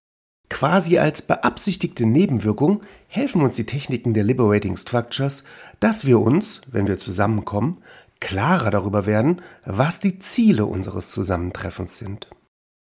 Quasi 0.49 0.97
als 0.97 1.21
beabsichtigte 1.21 2.05
Nebenwirkung 2.05 2.81
helfen 3.07 3.41
uns 3.41 3.57
die 3.57 3.65
Techniken 3.65 4.13
der 4.13 4.23
Liberating 4.23 4.77
Structures, 4.77 5.43
dass 5.81 6.05
wir 6.05 6.19
uns, 6.19 6.61
wenn 6.67 6.87
wir 6.87 6.97
zusammenkommen, 6.97 7.79
klarer 8.19 8.71
darüber 8.71 9.05
werden, 9.05 9.41
was 9.65 9.99
die 9.99 10.19
Ziele 10.19 10.65
unseres 10.65 11.11
Zusammentreffens 11.11 11.97
sind. 11.97 12.29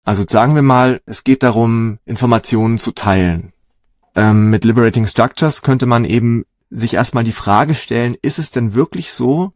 Also 0.04 0.24
sagen 0.28 0.54
wir 0.54 0.62
mal, 0.62 1.00
es 1.06 1.24
geht 1.24 1.42
darum, 1.42 1.98
Informationen 2.04 2.78
zu 2.78 2.92
teilen. 2.92 3.52
Ähm, 4.18 4.50
mit 4.50 4.64
Liberating 4.64 5.06
Structures 5.06 5.62
könnte 5.62 5.86
man 5.86 6.04
eben 6.04 6.44
sich 6.70 6.94
erstmal 6.94 7.22
die 7.22 7.30
Frage 7.30 7.76
stellen, 7.76 8.16
ist 8.20 8.40
es 8.40 8.50
denn 8.50 8.74
wirklich 8.74 9.12
so, 9.12 9.52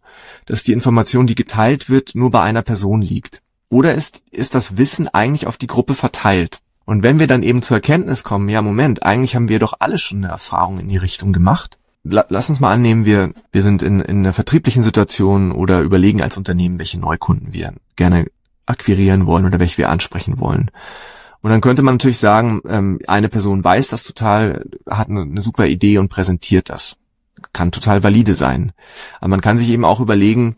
dass 0.47 0.63
die 0.63 0.73
Information, 0.73 1.27
die 1.27 1.35
geteilt 1.35 1.91
wird, 1.91 2.15
nur 2.15 2.31
bei 2.31 2.43
einer 2.43 2.63
Person 2.63 3.03
liegt? 3.03 3.43
Oder 3.69 3.95
ist, 3.95 4.23
ist 4.31 4.55
das 4.55 4.77
Wissen 4.77 5.09
eigentlich 5.09 5.49
auf 5.49 5.57
die 5.57 5.67
Gruppe 5.67 5.97
verteilt? 5.97 6.61
Und 6.85 7.03
wenn 7.03 7.19
wir 7.19 7.27
dann 7.27 7.43
eben 7.43 7.61
zur 7.61 7.79
Erkenntnis 7.79 8.23
kommen, 8.23 8.49
ja, 8.49 8.63
Moment, 8.63 9.03
eigentlich 9.03 9.35
haben 9.35 9.49
wir 9.49 9.59
doch 9.59 9.75
alle 9.81 9.99
schon 9.99 10.19
eine 10.19 10.29
Erfahrung 10.29 10.79
in 10.79 10.89
die 10.89 10.97
Richtung 10.97 11.33
gemacht. 11.33 11.79
Lass 12.05 12.49
uns 12.49 12.61
mal 12.61 12.73
annehmen, 12.73 13.05
wir, 13.05 13.33
wir 13.51 13.63
sind 13.63 13.83
in, 13.83 14.01
in 14.01 14.19
einer 14.19 14.33
vertrieblichen 14.33 14.85
Situation 14.85 15.51
oder 15.51 15.81
überlegen 15.81 16.23
als 16.23 16.37
Unternehmen, 16.37 16.79
welche 16.79 17.01
Neukunden 17.01 17.53
wir 17.53 17.73
gerne 17.97 18.27
akquirieren 18.67 19.27
wollen 19.27 19.45
oder 19.45 19.59
welche 19.59 19.79
wir 19.79 19.91
ansprechen 19.91 20.39
wollen. 20.39 20.71
Und 21.43 21.51
dann 21.51 21.61
könnte 21.61 21.83
man 21.83 21.95
natürlich 21.95 22.19
sagen, 22.19 22.63
ähm, 22.69 23.01
eine 23.07 23.29
Person 23.29 23.63
weiß 23.63 23.89
das 23.89 24.05
total, 24.05 24.65
hat 24.89 25.09
eine, 25.09 25.23
eine 25.23 25.43
super 25.43 25.67
Idee 25.67 25.99
und 25.99 26.09
präsentiert 26.09 26.71
das. 26.71 26.97
Kann 27.53 27.73
total 27.73 28.03
valide 28.03 28.35
sein. 28.35 28.73
Aber 29.21 29.29
man 29.29 29.41
kann 29.41 29.59
sich 29.59 29.69
eben 29.69 29.85
auch 29.85 30.01
überlegen, 30.01 30.57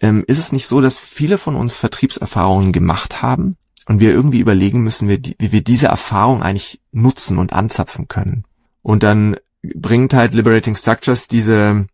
ähm, 0.00 0.24
ist 0.26 0.38
es 0.38 0.52
nicht 0.52 0.66
so, 0.66 0.80
dass 0.80 0.98
viele 0.98 1.38
von 1.38 1.54
uns 1.54 1.76
Vertriebserfahrungen 1.76 2.72
gemacht 2.72 3.22
haben, 3.22 3.56
und 3.86 4.00
wir 4.00 4.10
irgendwie 4.10 4.40
überlegen 4.40 4.82
müssen, 4.82 5.08
wie 5.08 5.34
wir 5.38 5.62
diese 5.62 5.88
Erfahrung 5.88 6.42
eigentlich 6.42 6.80
nutzen 6.92 7.38
und 7.38 7.52
anzapfen 7.52 8.08
können. 8.08 8.44
Und 8.82 9.02
dann 9.02 9.36
bringt 9.62 10.14
halt 10.14 10.34
Liberating 10.34 10.76
Structures 10.76 11.28
diese, 11.28 11.86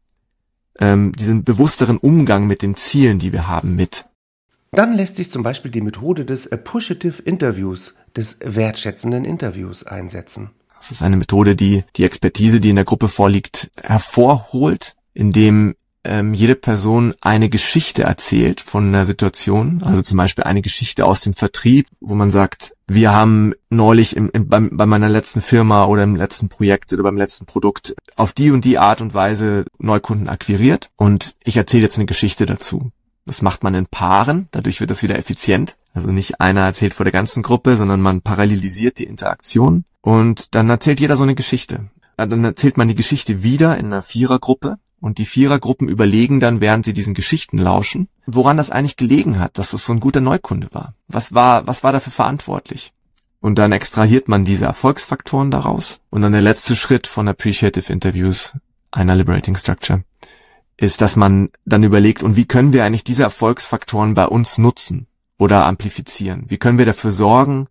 ähm, 0.78 1.12
diesen 1.12 1.44
bewussteren 1.44 1.98
Umgang 1.98 2.46
mit 2.46 2.62
den 2.62 2.76
Zielen, 2.76 3.18
die 3.18 3.32
wir 3.32 3.48
haben, 3.48 3.74
mit. 3.74 4.06
Dann 4.72 4.94
lässt 4.94 5.16
sich 5.16 5.30
zum 5.30 5.42
Beispiel 5.42 5.70
die 5.70 5.80
Methode 5.80 6.24
des 6.24 6.50
Appreciative 6.50 7.22
Interviews, 7.22 7.94
des 8.16 8.38
wertschätzenden 8.42 9.24
Interviews 9.24 9.84
einsetzen. 9.84 10.50
Das 10.78 10.90
ist 10.90 11.02
eine 11.02 11.16
Methode, 11.16 11.56
die 11.56 11.84
die 11.96 12.04
Expertise, 12.04 12.60
die 12.60 12.70
in 12.70 12.76
der 12.76 12.84
Gruppe 12.84 13.08
vorliegt, 13.08 13.70
hervorholt, 13.82 14.96
indem 15.12 15.74
ähm, 16.04 16.32
jede 16.32 16.54
Person 16.54 17.14
eine 17.20 17.50
Geschichte 17.50 18.04
erzählt 18.04 18.60
von 18.60 18.88
einer 18.88 19.04
Situation, 19.04 19.82
also 19.84 20.00
zum 20.02 20.16
Beispiel 20.16 20.44
eine 20.44 20.62
Geschichte 20.62 21.04
aus 21.04 21.20
dem 21.20 21.34
Vertrieb, 21.34 21.86
wo 22.00 22.14
man 22.14 22.30
sagt, 22.30 22.74
wir 22.86 23.12
haben 23.12 23.52
neulich 23.68 24.16
im, 24.16 24.30
im, 24.32 24.48
beim, 24.48 24.76
bei 24.76 24.86
meiner 24.86 25.08
letzten 25.08 25.42
Firma 25.42 25.84
oder 25.84 26.04
im 26.04 26.16
letzten 26.16 26.48
Projekt 26.48 26.92
oder 26.92 27.02
beim 27.02 27.18
letzten 27.18 27.44
Produkt 27.44 27.94
auf 28.16 28.32
die 28.32 28.50
und 28.50 28.64
die 28.64 28.78
Art 28.78 29.00
und 29.00 29.12
Weise 29.12 29.66
Neukunden 29.78 30.28
akquiriert 30.28 30.90
und 30.96 31.34
ich 31.44 31.56
erzähle 31.56 31.82
jetzt 31.82 31.98
eine 31.98 32.06
Geschichte 32.06 32.46
dazu. 32.46 32.92
Das 33.30 33.42
macht 33.42 33.62
man 33.62 33.76
in 33.76 33.86
Paaren, 33.86 34.48
dadurch 34.50 34.80
wird 34.80 34.90
das 34.90 35.04
wieder 35.04 35.16
effizient. 35.16 35.76
Also 35.94 36.08
nicht 36.08 36.40
einer 36.40 36.62
erzählt 36.62 36.94
vor 36.94 37.04
der 37.04 37.12
ganzen 37.12 37.44
Gruppe, 37.44 37.76
sondern 37.76 38.00
man 38.00 38.22
parallelisiert 38.22 38.98
die 38.98 39.04
Interaktion 39.04 39.84
und 40.00 40.56
dann 40.56 40.68
erzählt 40.68 40.98
jeder 40.98 41.16
so 41.16 41.22
eine 41.22 41.36
Geschichte. 41.36 41.90
Dann 42.16 42.42
erzählt 42.42 42.76
man 42.76 42.88
die 42.88 42.96
Geschichte 42.96 43.44
wieder 43.44 43.78
in 43.78 43.86
einer 43.86 44.02
Vierergruppe 44.02 44.78
und 45.00 45.18
die 45.18 45.26
Vierergruppen 45.26 45.88
überlegen 45.88 46.40
dann, 46.40 46.60
während 46.60 46.84
sie 46.84 46.92
diesen 46.92 47.14
Geschichten 47.14 47.58
lauschen, 47.58 48.08
woran 48.26 48.56
das 48.56 48.72
eigentlich 48.72 48.96
gelegen 48.96 49.38
hat, 49.38 49.58
dass 49.58 49.74
es 49.74 49.86
so 49.86 49.92
ein 49.92 50.00
guter 50.00 50.20
Neukunde 50.20 50.66
war. 50.72 50.94
Was 51.06 51.32
war, 51.32 51.68
was 51.68 51.84
war 51.84 51.92
dafür 51.92 52.12
verantwortlich? 52.12 52.92
Und 53.38 53.60
dann 53.60 53.70
extrahiert 53.70 54.26
man 54.26 54.44
diese 54.44 54.64
Erfolgsfaktoren 54.64 55.52
daraus. 55.52 56.00
Und 56.10 56.22
dann 56.22 56.32
der 56.32 56.42
letzte 56.42 56.74
Schritt 56.74 57.06
von 57.06 57.28
Appreciative 57.28 57.92
Interviews 57.92 58.54
einer 58.90 59.14
Liberating 59.14 59.54
Structure 59.54 60.02
ist, 60.80 61.00
dass 61.00 61.14
man 61.14 61.50
dann 61.64 61.84
überlegt, 61.84 62.22
und 62.22 62.36
wie 62.36 62.46
können 62.46 62.72
wir 62.72 62.84
eigentlich 62.84 63.04
diese 63.04 63.22
Erfolgsfaktoren 63.22 64.14
bei 64.14 64.26
uns 64.26 64.58
nutzen 64.58 65.06
oder 65.38 65.66
amplifizieren? 65.66 66.44
Wie 66.48 66.58
können 66.58 66.78
wir 66.78 66.86
dafür 66.86 67.12
sorgen, 67.12 67.68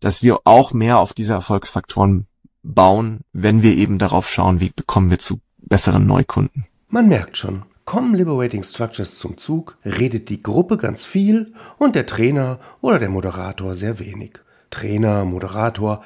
dass 0.00 0.22
wir 0.22 0.40
auch 0.44 0.72
mehr 0.72 0.98
auf 0.98 1.14
diese 1.14 1.34
Erfolgsfaktoren 1.34 2.26
bauen, 2.62 3.20
wenn 3.32 3.62
wir 3.62 3.76
eben 3.76 3.98
darauf 3.98 4.28
schauen, 4.28 4.60
wie 4.60 4.70
bekommen 4.74 5.10
wir 5.10 5.18
zu 5.18 5.40
besseren 5.58 6.06
Neukunden. 6.06 6.66
Man 6.88 7.08
merkt 7.08 7.36
schon, 7.36 7.62
kommen 7.84 8.14
Liberating 8.14 8.62
Structures 8.62 9.18
zum 9.18 9.36
Zug, 9.36 9.78
redet 9.84 10.28
die 10.28 10.42
Gruppe 10.42 10.76
ganz 10.76 11.04
viel 11.04 11.54
und 11.78 11.94
der 11.94 12.06
Trainer 12.06 12.58
oder 12.80 12.98
der 12.98 13.08
Moderator 13.08 13.74
sehr 13.74 13.98
wenig. 13.98 14.32
Trainer, 14.70 15.24
Moderator, 15.24 16.02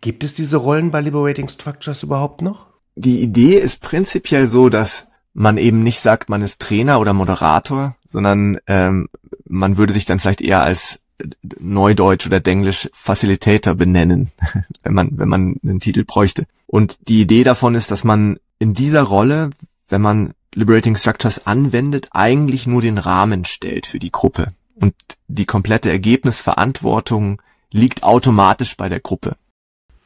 gibt 0.00 0.24
es 0.24 0.34
diese 0.34 0.56
Rollen 0.56 0.90
bei 0.90 1.00
Liberating 1.00 1.48
Structures 1.48 2.02
überhaupt 2.02 2.42
noch? 2.42 2.66
Die 2.96 3.22
Idee 3.22 3.58
ist 3.58 3.80
prinzipiell 3.80 4.46
so, 4.46 4.68
dass 4.68 5.06
man 5.34 5.58
eben 5.58 5.82
nicht 5.82 6.00
sagt, 6.00 6.30
man 6.30 6.42
ist 6.42 6.62
Trainer 6.62 7.00
oder 7.00 7.12
Moderator, 7.12 7.96
sondern 8.06 8.58
ähm, 8.66 9.08
man 9.46 9.76
würde 9.76 9.92
sich 9.92 10.06
dann 10.06 10.20
vielleicht 10.20 10.40
eher 10.40 10.62
als 10.62 11.00
Neudeutsch 11.58 12.26
oder 12.26 12.40
Denglisch 12.40 12.88
Facilitator 12.92 13.74
benennen, 13.74 14.30
wenn 14.82 14.94
man, 14.94 15.18
wenn 15.18 15.28
man 15.28 15.56
einen 15.62 15.80
Titel 15.80 16.04
bräuchte. 16.04 16.46
Und 16.66 16.98
die 17.08 17.20
Idee 17.20 17.44
davon 17.44 17.74
ist, 17.74 17.90
dass 17.90 18.04
man 18.04 18.38
in 18.58 18.74
dieser 18.74 19.02
Rolle, 19.02 19.50
wenn 19.88 20.00
man 20.00 20.32
Liberating 20.54 20.96
Structures 20.96 21.46
anwendet, 21.46 22.08
eigentlich 22.12 22.66
nur 22.66 22.80
den 22.80 22.98
Rahmen 22.98 23.44
stellt 23.44 23.86
für 23.86 23.98
die 23.98 24.12
Gruppe. 24.12 24.52
Und 24.76 24.94
die 25.28 25.46
komplette 25.46 25.90
Ergebnisverantwortung 25.90 27.42
liegt 27.70 28.02
automatisch 28.02 28.76
bei 28.76 28.88
der 28.88 29.00
Gruppe. 29.00 29.36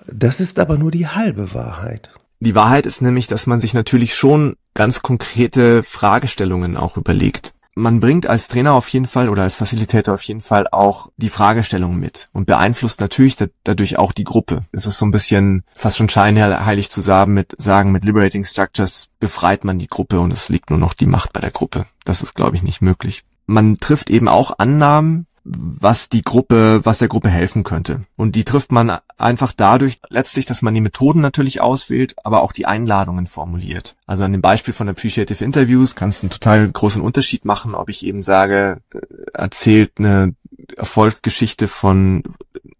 Das 0.06 0.40
ist 0.40 0.58
aber 0.58 0.78
nur 0.78 0.90
die 0.90 1.06
halbe 1.06 1.52
Wahrheit. 1.52 2.10
Die 2.40 2.54
Wahrheit 2.54 2.86
ist 2.86 3.02
nämlich, 3.02 3.26
dass 3.26 3.46
man 3.46 3.60
sich 3.60 3.74
natürlich 3.74 4.14
schon 4.14 4.56
ganz 4.78 5.02
konkrete 5.02 5.82
Fragestellungen 5.82 6.78
auch 6.78 6.96
überlegt 6.96 7.52
man 7.78 8.00
bringt 8.00 8.26
als 8.26 8.48
Trainer 8.48 8.72
auf 8.74 8.88
jeden 8.88 9.06
Fall 9.06 9.28
oder 9.28 9.44
als 9.44 9.54
Facilitator 9.54 10.14
auf 10.14 10.22
jeden 10.22 10.40
Fall 10.40 10.66
auch 10.70 11.10
die 11.16 11.28
Fragestellung 11.28 11.96
mit 11.96 12.28
und 12.32 12.46
beeinflusst 12.46 13.00
natürlich 13.00 13.36
da, 13.36 13.46
dadurch 13.64 13.98
auch 13.98 14.12
die 14.12 14.24
Gruppe. 14.24 14.64
Es 14.72 14.84
ist 14.84 14.98
so 14.98 15.06
ein 15.06 15.10
bisschen 15.12 15.64
fast 15.76 15.96
schon 15.96 16.08
scheinheilig 16.08 16.90
zu 16.90 17.00
sagen 17.00 17.34
mit, 17.34 17.54
sagen, 17.56 17.92
mit 17.92 18.04
Liberating 18.04 18.44
Structures 18.44 19.08
befreit 19.20 19.64
man 19.64 19.78
die 19.78 19.86
Gruppe 19.86 20.20
und 20.20 20.32
es 20.32 20.48
liegt 20.48 20.70
nur 20.70 20.78
noch 20.78 20.92
die 20.92 21.06
Macht 21.06 21.32
bei 21.32 21.40
der 21.40 21.52
Gruppe. 21.52 21.86
Das 22.04 22.22
ist, 22.22 22.34
glaube 22.34 22.56
ich, 22.56 22.62
nicht 22.62 22.82
möglich. 22.82 23.24
Man 23.46 23.78
trifft 23.78 24.10
eben 24.10 24.28
auch 24.28 24.58
Annahmen, 24.58 25.27
was 25.50 26.08
die 26.08 26.22
Gruppe, 26.22 26.80
was 26.84 26.98
der 26.98 27.08
Gruppe 27.08 27.30
helfen 27.30 27.64
könnte. 27.64 28.02
Und 28.16 28.36
die 28.36 28.44
trifft 28.44 28.70
man 28.70 28.98
einfach 29.16 29.52
dadurch 29.56 29.98
letztlich, 30.08 30.46
dass 30.46 30.62
man 30.62 30.74
die 30.74 30.80
Methoden 30.80 31.20
natürlich 31.20 31.60
auswählt, 31.60 32.14
aber 32.22 32.42
auch 32.42 32.52
die 32.52 32.66
Einladungen 32.66 33.26
formuliert. 33.26 33.96
Also 34.06 34.24
an 34.24 34.32
dem 34.32 34.42
Beispiel 34.42 34.74
von 34.74 34.88
Appreciative 34.88 35.42
Interviews 35.42 35.94
kannst 35.94 36.22
du 36.22 36.26
einen 36.26 36.30
total 36.30 36.68
großen 36.68 37.02
Unterschied 37.02 37.44
machen, 37.44 37.74
ob 37.74 37.88
ich 37.88 38.04
eben 38.04 38.22
sage, 38.22 38.80
äh, 38.92 38.98
erzählt 39.32 39.92
eine 39.98 40.34
Erfolgsgeschichte 40.76 41.68
von 41.68 42.22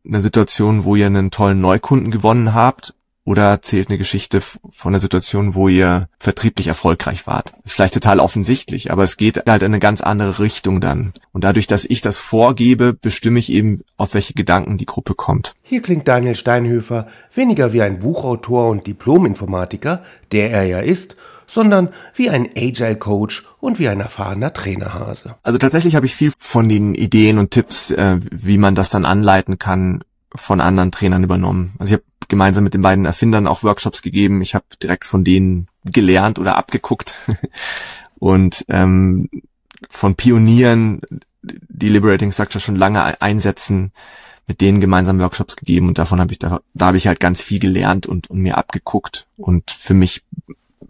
einer 0.06 0.22
Situation, 0.22 0.84
wo 0.84 0.96
ihr 0.96 1.06
einen 1.06 1.30
tollen 1.30 1.60
Neukunden 1.60 2.10
gewonnen 2.10 2.54
habt 2.54 2.94
oder 3.28 3.42
erzählt 3.42 3.90
eine 3.90 3.98
Geschichte 3.98 4.40
von 4.40 4.94
einer 4.94 5.00
Situation, 5.00 5.54
wo 5.54 5.68
ihr 5.68 6.08
vertrieblich 6.18 6.68
erfolgreich 6.68 7.26
wart. 7.26 7.52
Ist 7.62 7.74
vielleicht 7.74 7.92
total 7.92 8.20
offensichtlich, 8.20 8.90
aber 8.90 9.04
es 9.04 9.18
geht 9.18 9.46
halt 9.46 9.60
in 9.60 9.66
eine 9.66 9.80
ganz 9.80 10.00
andere 10.00 10.38
Richtung 10.38 10.80
dann. 10.80 11.12
Und 11.32 11.44
dadurch, 11.44 11.66
dass 11.66 11.84
ich 11.84 12.00
das 12.00 12.16
vorgebe, 12.16 12.94
bestimme 12.94 13.38
ich 13.38 13.52
eben, 13.52 13.82
auf 13.98 14.14
welche 14.14 14.32
Gedanken 14.32 14.78
die 14.78 14.86
Gruppe 14.86 15.14
kommt. 15.14 15.54
Hier 15.60 15.82
klingt 15.82 16.08
Daniel 16.08 16.36
Steinhöfer 16.36 17.06
weniger 17.34 17.74
wie 17.74 17.82
ein 17.82 17.98
Buchautor 17.98 18.68
und 18.68 18.86
Diplominformatiker, 18.86 20.02
der 20.32 20.50
er 20.50 20.62
ja 20.64 20.78
ist, 20.78 21.16
sondern 21.46 21.90
wie 22.14 22.30
ein 22.30 22.48
Agile 22.56 22.96
Coach 22.96 23.44
und 23.60 23.78
wie 23.78 23.90
ein 23.90 24.00
erfahrener 24.00 24.54
Trainerhase. 24.54 25.34
Also 25.42 25.58
tatsächlich 25.58 25.96
habe 25.96 26.06
ich 26.06 26.16
viel 26.16 26.32
von 26.38 26.66
den 26.70 26.94
Ideen 26.94 27.36
und 27.36 27.50
Tipps, 27.50 27.90
äh, 27.90 28.20
wie 28.30 28.56
man 28.56 28.74
das 28.74 28.88
dann 28.88 29.04
anleiten 29.04 29.58
kann, 29.58 30.02
von 30.34 30.62
anderen 30.62 30.92
Trainern 30.92 31.24
übernommen. 31.24 31.74
Also 31.78 31.90
ich 31.90 32.00
habe 32.00 32.07
gemeinsam 32.28 32.64
mit 32.64 32.74
den 32.74 32.82
beiden 32.82 33.04
Erfindern 33.04 33.46
auch 33.46 33.62
Workshops 33.62 34.02
gegeben. 34.02 34.42
Ich 34.42 34.54
habe 34.54 34.64
direkt 34.82 35.04
von 35.04 35.24
denen 35.24 35.68
gelernt 35.84 36.38
oder 36.38 36.56
abgeguckt 36.56 37.14
und 38.18 38.64
ähm, 38.68 39.28
von 39.90 40.14
Pionieren, 40.14 41.00
die 41.42 41.88
Liberating 41.88 42.32
Structure 42.32 42.60
schon 42.60 42.76
lange 42.76 43.20
einsetzen, 43.22 43.92
mit 44.46 44.60
denen 44.60 44.80
gemeinsam 44.80 45.18
Workshops 45.20 45.56
gegeben 45.56 45.88
und 45.88 45.98
davon 45.98 46.20
habe 46.20 46.32
ich 46.32 46.38
da, 46.38 46.60
da 46.74 46.86
habe 46.86 46.96
ich 46.96 47.06
halt 47.06 47.20
ganz 47.20 47.42
viel 47.42 47.58
gelernt 47.58 48.06
und, 48.06 48.30
und 48.30 48.40
mir 48.40 48.56
abgeguckt 48.56 49.26
und 49.36 49.70
für 49.70 49.94
mich 49.94 50.22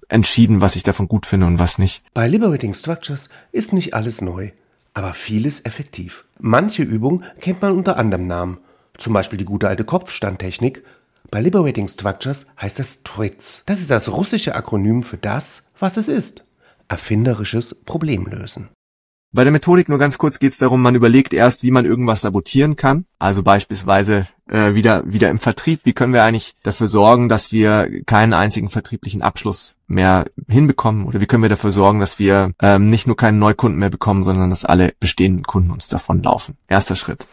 entschieden, 0.08 0.60
was 0.60 0.76
ich 0.76 0.84
davon 0.84 1.08
gut 1.08 1.26
finde 1.26 1.46
und 1.46 1.58
was 1.58 1.78
nicht. 1.78 2.02
Bei 2.14 2.28
Liberating 2.28 2.72
Structures 2.72 3.28
ist 3.52 3.72
nicht 3.72 3.94
alles 3.94 4.20
neu, 4.20 4.50
aber 4.94 5.12
vieles 5.12 5.64
effektiv. 5.64 6.24
Manche 6.38 6.82
Übungen 6.82 7.24
kennt 7.40 7.60
man 7.60 7.72
unter 7.72 7.96
anderem 7.96 8.26
Namen, 8.26 8.58
zum 8.96 9.12
Beispiel 9.12 9.38
die 9.38 9.44
gute 9.44 9.68
alte 9.68 9.84
Kopfstandtechnik 9.84 10.82
bei 11.30 11.40
Liberating 11.40 11.88
Structures 11.88 12.46
heißt 12.60 12.80
es 12.80 13.02
TWITS. 13.02 13.62
Das 13.66 13.80
ist 13.80 13.90
das 13.90 14.10
russische 14.10 14.54
Akronym 14.54 15.02
für 15.02 15.16
das, 15.18 15.70
was 15.78 15.96
es 15.96 16.08
ist. 16.08 16.44
Erfinderisches 16.88 17.74
Problemlösen. 17.84 18.68
Bei 19.30 19.44
der 19.44 19.52
Methodik 19.52 19.90
nur 19.90 19.98
ganz 19.98 20.16
kurz 20.16 20.38
geht 20.38 20.52
es 20.52 20.58
darum, 20.58 20.80
man 20.80 20.94
überlegt 20.94 21.34
erst, 21.34 21.62
wie 21.62 21.70
man 21.70 21.84
irgendwas 21.84 22.22
sabotieren 22.22 22.76
kann. 22.76 23.04
Also 23.18 23.42
beispielsweise 23.42 24.26
äh, 24.48 24.72
wieder, 24.72 25.02
wieder 25.06 25.28
im 25.28 25.38
Vertrieb. 25.38 25.80
Wie 25.84 25.92
können 25.92 26.14
wir 26.14 26.24
eigentlich 26.24 26.54
dafür 26.62 26.86
sorgen, 26.86 27.28
dass 27.28 27.52
wir 27.52 27.90
keinen 28.06 28.32
einzigen 28.32 28.70
vertrieblichen 28.70 29.20
Abschluss 29.20 29.76
mehr 29.86 30.24
hinbekommen? 30.48 31.04
Oder 31.04 31.20
wie 31.20 31.26
können 31.26 31.42
wir 31.42 31.50
dafür 31.50 31.72
sorgen, 31.72 32.00
dass 32.00 32.18
wir 32.18 32.52
ähm, 32.62 32.88
nicht 32.88 33.06
nur 33.06 33.16
keinen 33.18 33.38
Neukunden 33.38 33.78
mehr 33.78 33.90
bekommen, 33.90 34.24
sondern 34.24 34.48
dass 34.48 34.64
alle 34.64 34.94
bestehenden 34.98 35.44
Kunden 35.44 35.72
uns 35.72 35.88
davonlaufen? 35.88 36.56
Erster 36.66 36.96
Schritt. 36.96 37.28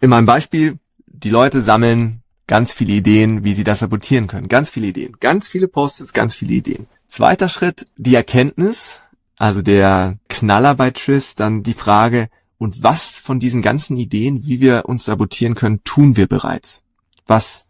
In 0.00 0.08
meinem 0.08 0.26
Beispiel, 0.26 0.78
die 1.06 1.30
Leute 1.30 1.60
sammeln 1.60 2.22
ganz 2.46 2.72
viele 2.72 2.92
Ideen, 2.92 3.44
wie 3.44 3.54
sie 3.54 3.64
das 3.64 3.80
sabotieren 3.80 4.26
können. 4.26 4.48
Ganz 4.48 4.70
viele 4.70 4.88
Ideen. 4.88 5.16
Ganz 5.20 5.48
viele 5.48 5.68
Posts, 5.68 6.12
ganz 6.12 6.34
viele 6.34 6.54
Ideen. 6.54 6.86
Zweiter 7.06 7.48
Schritt, 7.48 7.86
die 7.96 8.14
Erkenntnis, 8.14 9.00
also 9.38 9.62
der 9.62 10.18
Knaller 10.28 10.74
bei 10.74 10.90
Tris, 10.90 11.34
dann 11.34 11.62
die 11.62 11.74
Frage, 11.74 12.28
und 12.58 12.82
was 12.82 13.10
von 13.10 13.40
diesen 13.40 13.62
ganzen 13.62 13.96
Ideen, 13.96 14.46
wie 14.46 14.60
wir 14.60 14.84
uns 14.86 15.04
sabotieren 15.04 15.54
können, 15.54 15.82
tun 15.84 16.16
wir 16.16 16.26
bereits? 16.26 16.84
Was, 17.26 17.66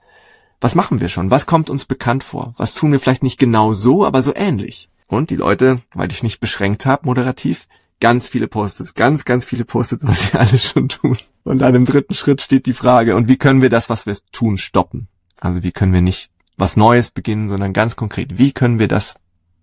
was 0.61 0.75
machen 0.75 1.00
wir 1.00 1.09
schon? 1.09 1.31
Was 1.31 1.47
kommt 1.47 1.71
uns 1.71 1.85
bekannt 1.85 2.23
vor? 2.23 2.54
Was 2.57 2.75
tun 2.75 2.93
wir 2.93 3.00
vielleicht 3.00 3.23
nicht 3.23 3.38
genau 3.38 3.73
so, 3.73 4.04
aber 4.04 4.23
so 4.23 4.35
ähnlich? 4.35 4.88
Und 5.07 5.31
die 5.31 5.37
Leute, 5.37 5.81
weil 5.95 6.11
ich 6.11 6.23
nicht 6.23 6.40
beschränkt 6.40 6.87
habe, 6.87 7.07
moderativ, 7.07 7.66
ganz 8.00 8.28
viele 8.28 8.48
Post-its, 8.48 8.94
ganz, 8.94 9.24
ganz 9.24 9.44
viele 9.44 9.64
Post-its, 9.64 10.06
was 10.06 10.30
sie 10.30 10.38
alles 10.38 10.64
schon 10.64 10.88
tun. 10.88 11.18
Und 11.42 11.58
dann 11.58 11.74
im 11.74 11.84
dritten 11.84 12.14
Schritt 12.14 12.40
steht 12.40 12.66
die 12.66 12.72
Frage, 12.72 13.16
und 13.16 13.28
wie 13.28 13.36
können 13.36 13.62
wir 13.62 13.70
das, 13.70 13.90
was 13.90 14.06
wir 14.06 14.16
tun, 14.32 14.58
stoppen? 14.58 15.08
Also 15.40 15.62
wie 15.62 15.72
können 15.72 15.92
wir 15.92 16.00
nicht 16.00 16.30
was 16.56 16.76
Neues 16.76 17.10
beginnen, 17.10 17.48
sondern 17.48 17.72
ganz 17.72 17.96
konkret, 17.96 18.38
wie 18.38 18.52
können 18.52 18.78
wir 18.78 18.88
das, 18.88 19.16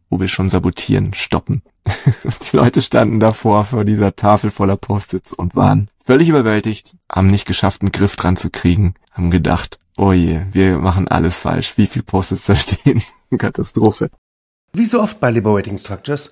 wo 0.10 0.20
wir 0.20 0.28
schon 0.28 0.50
sabotieren, 0.50 1.14
stoppen? 1.14 1.62
die 2.52 2.56
Leute 2.56 2.82
standen 2.82 3.20
davor 3.20 3.66
vor 3.66 3.86
dieser 3.86 4.16
Tafel 4.16 4.52
voller 4.52 4.78
Post-its 4.78 5.34
und 5.34 5.56
waren 5.56 5.90
völlig 6.06 6.30
überwältigt, 6.30 6.98
haben 7.12 7.32
nicht 7.32 7.46
geschafft, 7.46 7.82
einen 7.82 7.92
Griff 7.92 8.16
dran 8.16 8.36
zu 8.36 8.50
kriegen, 8.50 8.96
haben 9.12 9.32
gedacht, 9.32 9.80
oh 9.98 10.12
je, 10.12 10.42
wir 10.52 10.78
machen 10.80 11.08
alles 11.08 11.36
falsch. 11.36 11.78
Wie 11.78 11.88
viel 11.88 12.04
Post-its 12.04 12.46
da 12.46 12.56
stehen? 12.56 13.02
Katastrophe. 13.38 14.10
Wie 14.74 14.86
so 14.86 15.02
oft 15.02 15.20
bei 15.20 15.32
Liberating 15.32 15.78
Structures 15.78 16.32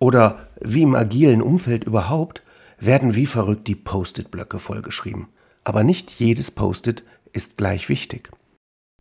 oder 0.00 0.48
wie 0.60 0.82
im 0.82 0.96
agilen 0.96 1.42
Umfeld 1.42 1.84
überhaupt, 1.84 2.42
werden 2.80 3.14
wie 3.14 3.26
verrückt 3.26 3.68
die 3.68 3.76
Post-it-Blöcke 3.76 4.58
vollgeschrieben. 4.58 5.28
Aber 5.62 5.84
nicht 5.84 6.10
jedes 6.10 6.50
Post-it 6.50 7.04
ist 7.32 7.58
gleich 7.58 7.88
wichtig. 7.88 8.30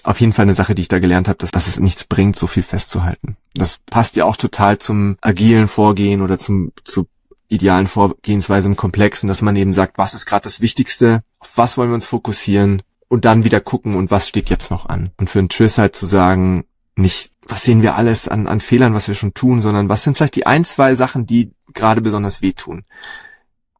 Auf 0.03 0.21
jeden 0.21 0.33
Fall 0.33 0.43
eine 0.43 0.53
Sache, 0.53 0.75
die 0.75 0.83
ich 0.83 0.87
da 0.87 0.99
gelernt 0.99 1.27
habe, 1.27 1.37
dass, 1.37 1.51
dass 1.51 1.67
es 1.67 1.79
nichts 1.79 2.05
bringt, 2.05 2.35
so 2.35 2.47
viel 2.47 2.63
festzuhalten. 2.63 3.37
Das 3.53 3.79
passt 3.89 4.15
ja 4.15 4.25
auch 4.25 4.35
total 4.37 4.77
zum 4.77 5.17
agilen 5.21 5.67
Vorgehen 5.67 6.21
oder 6.21 6.37
zum, 6.37 6.71
zu 6.83 7.07
idealen 7.47 7.87
Vorgehensweise 7.87 8.67
im 8.67 8.75
Komplexen, 8.75 9.27
dass 9.27 9.41
man 9.41 9.55
eben 9.55 9.73
sagt, 9.73 9.97
was 9.97 10.13
ist 10.13 10.25
gerade 10.25 10.43
das 10.43 10.61
Wichtigste, 10.61 11.21
auf 11.39 11.51
was 11.55 11.77
wollen 11.77 11.89
wir 11.89 11.95
uns 11.95 12.05
fokussieren 12.05 12.81
und 13.07 13.25
dann 13.25 13.43
wieder 13.43 13.59
gucken 13.59 13.95
und 13.95 14.11
was 14.11 14.27
steht 14.27 14.49
jetzt 14.49 14.71
noch 14.71 14.85
an. 14.85 15.11
Und 15.17 15.29
für 15.29 15.39
einen 15.39 15.49
Triss 15.49 15.77
halt 15.77 15.95
zu 15.95 16.05
sagen, 16.05 16.65
nicht, 16.99 17.31
was 17.47 17.63
sehen 17.63 17.81
wir 17.81 17.95
alles 17.95 18.27
an, 18.27 18.47
an 18.47 18.61
Fehlern, 18.61 18.93
was 18.93 19.07
wir 19.07 19.15
schon 19.15 19.33
tun, 19.33 19.61
sondern 19.61 19.89
was 19.89 20.03
sind 20.03 20.15
vielleicht 20.15 20.35
die 20.35 20.45
ein, 20.45 20.65
zwei 20.65 20.95
Sachen, 20.95 21.25
die 21.25 21.51
gerade 21.73 22.01
besonders 22.01 22.41
wehtun. 22.41 22.85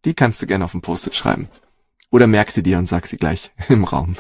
Die 0.06 0.14
kannst 0.14 0.42
du 0.42 0.48
gerne 0.48 0.66
auf 0.66 0.72
dem 0.72 0.82
Post-it 0.82 1.16
schreiben. 1.16 1.50
Oder 2.12 2.28
merk 2.28 2.52
sie 2.52 2.64
dir 2.64 2.78
und 2.78 2.88
sag 2.88 3.06
sie 3.06 3.18
gleich 3.18 3.52
im 3.70 3.84
Raum. 3.84 4.16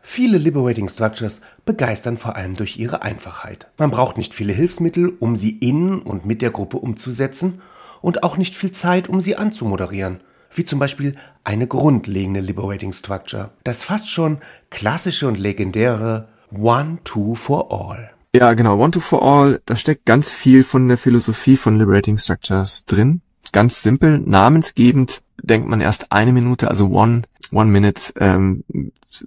Viele 0.00 0.36
Liberating 0.38 0.88
Structures 0.88 1.40
begeistern 1.64 2.18
vor 2.18 2.36
allem 2.36 2.54
durch 2.54 2.76
ihre 2.76 3.02
Einfachheit. 3.02 3.68
Man 3.78 3.90
braucht 3.90 4.18
nicht 4.18 4.34
viele 4.34 4.52
Hilfsmittel, 4.52 5.12
um 5.18 5.36
sie 5.36 5.50
in 5.50 6.00
und 6.00 6.26
mit 6.26 6.42
der 6.42 6.50
Gruppe 6.50 6.76
umzusetzen 6.76 7.62
und 8.02 8.22
auch 8.22 8.36
nicht 8.36 8.54
viel 8.54 8.72
Zeit, 8.72 9.08
um 9.08 9.20
sie 9.20 9.36
anzumoderieren. 9.36 10.20
Wie 10.52 10.64
zum 10.64 10.78
Beispiel 10.78 11.16
eine 11.42 11.66
grundlegende 11.66 12.40
Liberating 12.40 12.92
Structure. 12.92 13.50
Das 13.64 13.82
fast 13.82 14.10
schon 14.10 14.38
klassische 14.70 15.26
und 15.26 15.38
legendäre 15.38 16.28
One, 16.58 16.98
Two 17.04 17.34
for 17.34 17.70
All. 17.70 18.10
Ja, 18.34 18.54
genau. 18.54 18.78
One, 18.78 18.90
Two 18.90 19.00
for 19.00 19.22
All, 19.22 19.60
da 19.66 19.76
steckt 19.76 20.06
ganz 20.06 20.30
viel 20.30 20.64
von 20.64 20.88
der 20.88 20.98
Philosophie 20.98 21.56
von 21.56 21.78
Liberating 21.78 22.18
Structures 22.18 22.84
drin. 22.84 23.20
Ganz 23.52 23.82
simpel, 23.82 24.18
namensgebend 24.18 25.22
denkt 25.40 25.68
man 25.68 25.80
erst 25.80 26.10
eine 26.12 26.32
Minute, 26.32 26.68
also 26.68 26.88
One, 26.88 27.22
One 27.52 27.70
Minute, 27.70 28.12
ähm, 28.18 28.64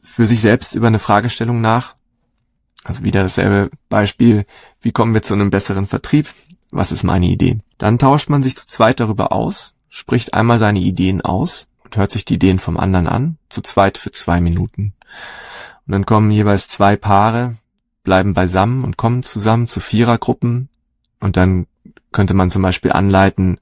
für 0.01 0.25
sich 0.25 0.41
selbst 0.41 0.75
über 0.75 0.87
eine 0.87 0.99
Fragestellung 0.99 1.61
nach. 1.61 1.95
Also 2.83 3.03
wieder 3.03 3.23
dasselbe 3.23 3.69
Beispiel. 3.89 4.45
Wie 4.81 4.91
kommen 4.91 5.13
wir 5.13 5.21
zu 5.21 5.33
einem 5.33 5.49
besseren 5.49 5.87
Vertrieb? 5.87 6.27
Was 6.71 6.91
ist 6.91 7.03
meine 7.03 7.27
Idee? 7.27 7.59
Dann 7.77 7.99
tauscht 7.99 8.29
man 8.29 8.43
sich 8.43 8.57
zu 8.57 8.67
zweit 8.67 8.99
darüber 8.99 9.31
aus, 9.31 9.73
spricht 9.89 10.33
einmal 10.33 10.59
seine 10.59 10.79
Ideen 10.79 11.21
aus 11.21 11.67
und 11.83 11.95
hört 11.97 12.11
sich 12.11 12.25
die 12.25 12.35
Ideen 12.35 12.59
vom 12.59 12.77
anderen 12.77 13.07
an, 13.07 13.37
zu 13.49 13.61
zweit 13.61 13.97
für 13.97 14.11
zwei 14.11 14.41
Minuten. 14.41 14.93
Und 15.87 15.93
dann 15.93 16.05
kommen 16.05 16.31
jeweils 16.31 16.67
zwei 16.67 16.95
Paare, 16.95 17.55
bleiben 18.03 18.33
beisammen 18.33 18.83
und 18.83 18.97
kommen 18.97 19.23
zusammen 19.23 19.67
zu 19.67 19.79
Vierergruppen 19.79 20.69
und 21.19 21.37
dann 21.37 21.65
könnte 22.11 22.33
man 22.33 22.49
zum 22.49 22.61
Beispiel 22.61 22.91
anleiten, 22.91 23.59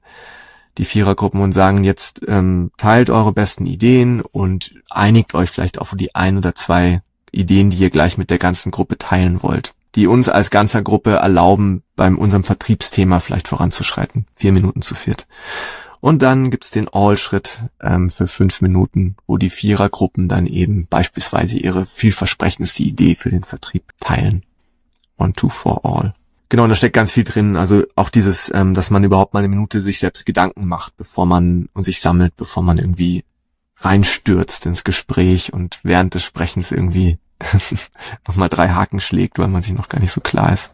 die 0.78 0.84
Vierergruppen 0.84 1.40
und 1.40 1.52
sagen 1.52 1.84
jetzt 1.84 2.20
ähm, 2.28 2.70
teilt 2.76 3.10
eure 3.10 3.32
besten 3.32 3.66
Ideen 3.66 4.20
und 4.20 4.74
einigt 4.90 5.34
euch 5.34 5.50
vielleicht 5.50 5.78
auf 5.78 5.94
die 5.96 6.14
ein 6.14 6.36
oder 6.36 6.54
zwei 6.54 7.02
Ideen, 7.32 7.70
die 7.70 7.78
ihr 7.78 7.90
gleich 7.90 8.18
mit 8.18 8.30
der 8.30 8.38
ganzen 8.38 8.70
Gruppe 8.70 8.98
teilen 8.98 9.42
wollt 9.42 9.74
die 9.96 10.06
uns 10.06 10.28
als 10.28 10.50
ganzer 10.50 10.82
Gruppe 10.82 11.12
erlauben, 11.12 11.82
beim 11.96 12.18
unserem 12.18 12.44
Vertriebsthema 12.44 13.18
vielleicht 13.18 13.48
voranzuschreiten. 13.48 14.26
Vier 14.36 14.52
Minuten 14.52 14.82
zu 14.82 14.94
viert. 14.94 15.26
Und 16.06 16.22
dann 16.22 16.52
gibt's 16.52 16.70
den 16.70 16.88
All-Schritt 16.88 17.64
ähm, 17.80 18.10
für 18.10 18.28
fünf 18.28 18.60
Minuten, 18.60 19.16
wo 19.26 19.38
die 19.38 19.50
Vierergruppen 19.50 20.28
dann 20.28 20.46
eben 20.46 20.86
beispielsweise 20.86 21.58
ihre 21.58 21.84
vielversprechendste 21.84 22.84
Idee 22.84 23.16
für 23.16 23.30
den 23.30 23.42
Vertrieb 23.42 23.92
teilen. 23.98 24.44
One, 25.18 25.32
two, 25.32 25.48
for 25.48 25.84
all. 25.84 26.14
Genau, 26.48 26.62
und 26.62 26.68
da 26.68 26.76
steckt 26.76 26.94
ganz 26.94 27.10
viel 27.10 27.24
drin. 27.24 27.56
Also 27.56 27.82
auch 27.96 28.08
dieses, 28.08 28.54
ähm, 28.54 28.74
dass 28.74 28.92
man 28.92 29.02
überhaupt 29.02 29.34
mal 29.34 29.40
eine 29.40 29.48
Minute 29.48 29.80
sich 29.80 29.98
selbst 29.98 30.24
Gedanken 30.26 30.68
macht, 30.68 30.96
bevor 30.96 31.26
man 31.26 31.68
und 31.72 31.82
sich 31.82 32.00
sammelt, 32.00 32.36
bevor 32.36 32.62
man 32.62 32.78
irgendwie 32.78 33.24
reinstürzt 33.78 34.64
ins 34.64 34.84
Gespräch 34.84 35.52
und 35.52 35.80
während 35.82 36.14
des 36.14 36.22
Sprechens 36.22 36.70
irgendwie 36.70 37.18
nochmal 38.28 38.48
drei 38.48 38.68
Haken 38.68 39.00
schlägt, 39.00 39.40
weil 39.40 39.48
man 39.48 39.64
sich 39.64 39.72
noch 39.72 39.88
gar 39.88 39.98
nicht 39.98 40.12
so 40.12 40.20
klar 40.20 40.52
ist. 40.52 40.72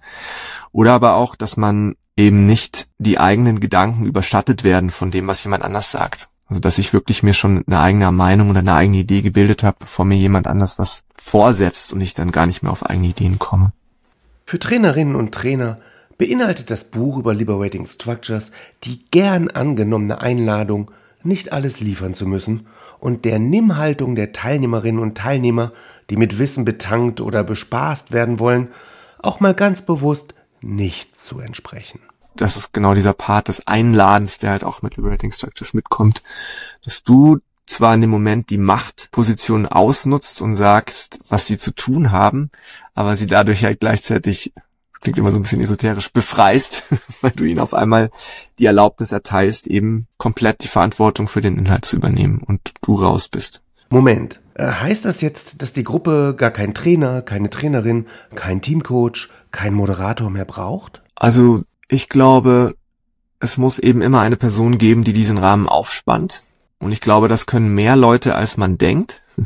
Oder 0.72 0.92
aber 0.92 1.14
auch, 1.14 1.36
dass 1.36 1.56
man 1.56 1.96
eben 2.16 2.46
nicht 2.46 2.88
die 2.98 3.18
eigenen 3.18 3.60
Gedanken 3.60 4.06
überstattet 4.06 4.64
werden 4.64 4.90
von 4.90 5.10
dem, 5.10 5.26
was 5.26 5.44
jemand 5.44 5.62
anders 5.62 5.90
sagt. 5.90 6.28
Also 6.48 6.60
dass 6.60 6.78
ich 6.78 6.92
wirklich 6.92 7.22
mir 7.22 7.34
schon 7.34 7.64
eine 7.66 7.80
eigene 7.80 8.12
Meinung 8.12 8.50
oder 8.50 8.58
eine 8.58 8.74
eigene 8.74 8.98
Idee 8.98 9.22
gebildet 9.22 9.62
habe, 9.62 9.78
bevor 9.80 10.04
mir 10.04 10.16
jemand 10.16 10.46
anders 10.46 10.78
was 10.78 11.02
vorsetzt 11.16 11.92
und 11.92 12.00
ich 12.00 12.14
dann 12.14 12.32
gar 12.32 12.46
nicht 12.46 12.62
mehr 12.62 12.72
auf 12.72 12.84
eigene 12.84 13.08
Ideen 13.08 13.38
komme. 13.38 13.72
Für 14.44 14.58
Trainerinnen 14.58 15.14
und 15.14 15.32
Trainer 15.32 15.78
beinhaltet 16.18 16.70
das 16.70 16.90
Buch 16.90 17.16
über 17.16 17.32
Liberating 17.32 17.86
Structures 17.86 18.52
die 18.84 19.04
gern 19.10 19.48
angenommene 19.48 20.20
Einladung, 20.20 20.90
nicht 21.22 21.52
alles 21.52 21.80
liefern 21.80 22.12
zu 22.14 22.26
müssen 22.26 22.66
und 22.98 23.24
der 23.24 23.38
Nimmhaltung 23.38 24.14
der 24.14 24.32
Teilnehmerinnen 24.32 25.00
und 25.00 25.16
Teilnehmer, 25.16 25.72
die 26.10 26.16
mit 26.16 26.38
Wissen 26.38 26.64
betankt 26.64 27.20
oder 27.20 27.44
bespaßt 27.44 28.12
werden 28.12 28.38
wollen, 28.38 28.68
auch 29.18 29.40
mal 29.40 29.54
ganz 29.54 29.82
bewusst 29.82 30.34
nicht 30.62 31.18
zu 31.18 31.40
entsprechen. 31.40 32.00
Das 32.34 32.56
ist 32.56 32.72
genau 32.72 32.94
dieser 32.94 33.12
Part 33.12 33.48
des 33.48 33.66
Einladens, 33.66 34.38
der 34.38 34.50
halt 34.50 34.64
auch 34.64 34.82
mit 34.82 34.96
Liberating 34.96 35.32
Structures 35.32 35.74
mitkommt, 35.74 36.22
dass 36.84 37.02
du 37.02 37.40
zwar 37.66 37.94
in 37.94 38.00
dem 38.00 38.10
Moment 38.10 38.50
die 38.50 38.58
Machtposition 38.58 39.66
ausnutzt 39.66 40.42
und 40.42 40.56
sagst, 40.56 41.20
was 41.28 41.46
sie 41.46 41.58
zu 41.58 41.74
tun 41.74 42.10
haben, 42.10 42.50
aber 42.94 43.16
sie 43.16 43.26
dadurch 43.26 43.64
halt 43.64 43.80
gleichzeitig 43.80 44.52
klingt 45.00 45.18
immer 45.18 45.32
so 45.32 45.38
ein 45.38 45.42
bisschen 45.42 45.60
esoterisch, 45.60 46.12
befreist, 46.12 46.84
weil 47.20 47.32
du 47.32 47.44
ihnen 47.44 47.58
auf 47.58 47.74
einmal 47.74 48.10
die 48.58 48.66
Erlaubnis 48.66 49.12
erteilst, 49.12 49.66
eben 49.66 50.06
komplett 50.16 50.62
die 50.62 50.68
Verantwortung 50.68 51.28
für 51.28 51.40
den 51.40 51.58
Inhalt 51.58 51.84
zu 51.84 51.96
übernehmen 51.96 52.42
und 52.46 52.60
du 52.82 52.94
raus 52.94 53.28
bist. 53.28 53.62
Moment, 53.92 54.40
äh, 54.54 54.64
heißt 54.68 55.04
das 55.04 55.20
jetzt, 55.20 55.60
dass 55.60 55.74
die 55.74 55.84
Gruppe 55.84 56.34
gar 56.34 56.50
keinen 56.50 56.72
Trainer, 56.72 57.20
keine 57.20 57.50
Trainerin, 57.50 58.06
kein 58.34 58.62
Teamcoach, 58.62 59.28
kein 59.50 59.74
Moderator 59.74 60.30
mehr 60.30 60.46
braucht? 60.46 61.02
Also 61.14 61.64
ich 61.88 62.08
glaube, 62.08 62.74
es 63.38 63.58
muss 63.58 63.78
eben 63.78 64.00
immer 64.00 64.20
eine 64.20 64.36
Person 64.36 64.78
geben, 64.78 65.04
die 65.04 65.12
diesen 65.12 65.36
Rahmen 65.36 65.68
aufspannt. 65.68 66.46
Und 66.78 66.90
ich 66.90 67.02
glaube, 67.02 67.28
das 67.28 67.44
können 67.44 67.74
mehr 67.74 67.94
Leute, 67.96 68.34
als 68.34 68.56
man 68.56 68.78
denkt. 68.78 69.20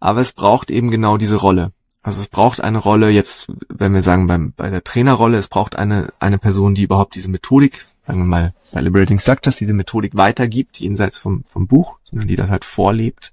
Aber 0.00 0.20
es 0.20 0.32
braucht 0.32 0.70
eben 0.70 0.90
genau 0.90 1.16
diese 1.16 1.36
Rolle. 1.36 1.72
Also 2.02 2.20
es 2.20 2.26
braucht 2.26 2.60
eine 2.60 2.76
Rolle 2.76 3.08
jetzt, 3.08 3.50
wenn 3.70 3.94
wir 3.94 4.02
sagen 4.02 4.26
beim, 4.26 4.52
bei 4.54 4.68
der 4.68 4.84
Trainerrolle, 4.84 5.38
es 5.38 5.48
braucht 5.48 5.76
eine, 5.76 6.12
eine 6.18 6.36
Person, 6.36 6.74
die 6.74 6.82
überhaupt 6.82 7.14
diese 7.14 7.30
Methodik, 7.30 7.86
sagen 8.02 8.18
wir 8.18 8.26
mal 8.26 8.54
bei 8.70 8.82
Liberating 8.82 9.18
Structures, 9.18 9.56
diese 9.56 9.72
Methodik 9.72 10.14
weitergibt, 10.14 10.78
jenseits 10.78 11.16
vom, 11.16 11.44
vom 11.46 11.66
Buch, 11.68 11.96
sondern 12.02 12.28
die 12.28 12.36
das 12.36 12.50
halt 12.50 12.66
vorlebt, 12.66 13.32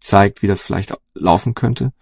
zeigt, 0.00 0.42
wie 0.42 0.46
das 0.46 0.62
vielleicht 0.62 0.96
laufen 1.14 1.54
könnte. 1.54 1.92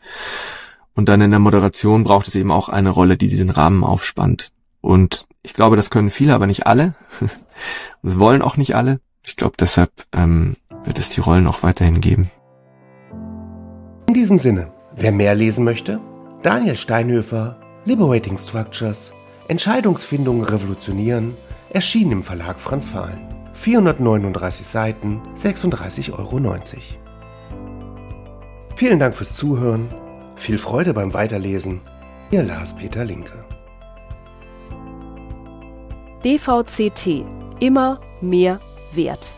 Und 0.95 1.09
dann 1.09 1.21
in 1.21 1.31
der 1.31 1.39
Moderation 1.39 2.05
braucht 2.05 2.29
es 2.29 2.35
eben 2.35 2.51
auch 2.51 2.69
eine 2.69 2.91
Rolle, 2.91 3.17
die 3.17 3.29
diesen 3.29 3.51
Rahmen 3.51 3.85
aufspannt. 3.85 4.51
Und 4.81 5.27
ich 5.43 5.55
glaube, 5.55 5.77
das 5.77 5.91
können 5.91 6.11
viele, 6.11 6.35
aber 6.35 6.47
nicht 6.47 6.67
alle. 6.67 6.93
Das 8.05 8.21
wollen 8.21 8.43
auch 8.43 8.57
nicht 8.57 8.77
alle. 8.77 9.01
Ich 9.25 9.35
glaube, 9.35 9.57
deshalb 9.59 9.91
ähm, 10.13 10.57
wird 10.85 10.97
es 10.99 11.11
die 11.11 11.21
Rollen 11.21 11.49
auch 11.49 11.65
weiterhin 11.65 12.01
geben. 12.01 12.31
In 14.07 14.15
diesem 14.15 14.39
Sinne, 14.39 14.73
wer 14.95 15.11
mehr 15.11 15.35
lesen 15.35 15.65
möchte, 15.65 16.01
Daniel 16.43 16.77
Steinhöfer, 16.77 17.59
Liberating 17.85 18.39
Structures, 18.39 19.13
Entscheidungsfindung 19.49 20.45
revolutionieren, 20.45 21.37
erschien 21.71 22.13
im 22.13 22.23
Verlag 22.23 22.61
Franz 22.61 22.87
Fahlen. 22.87 23.27
439 23.55 24.67
Seiten, 24.67 25.21
36,90 25.35 26.13
Euro. 26.13 27.08
Vielen 28.79 29.01
Dank 29.01 29.17
fürs 29.17 29.35
Zuhören, 29.35 29.89
viel 30.37 30.57
Freude 30.57 30.95
beim 30.95 31.13
Weiterlesen. 31.13 31.81
Ihr 32.31 32.45
Lars-Peter 32.45 33.05
Linke. 33.05 33.45
DVCT. 36.25 37.27
Immer 37.59 38.01
mehr 38.21 38.61
Wert. 38.93 39.31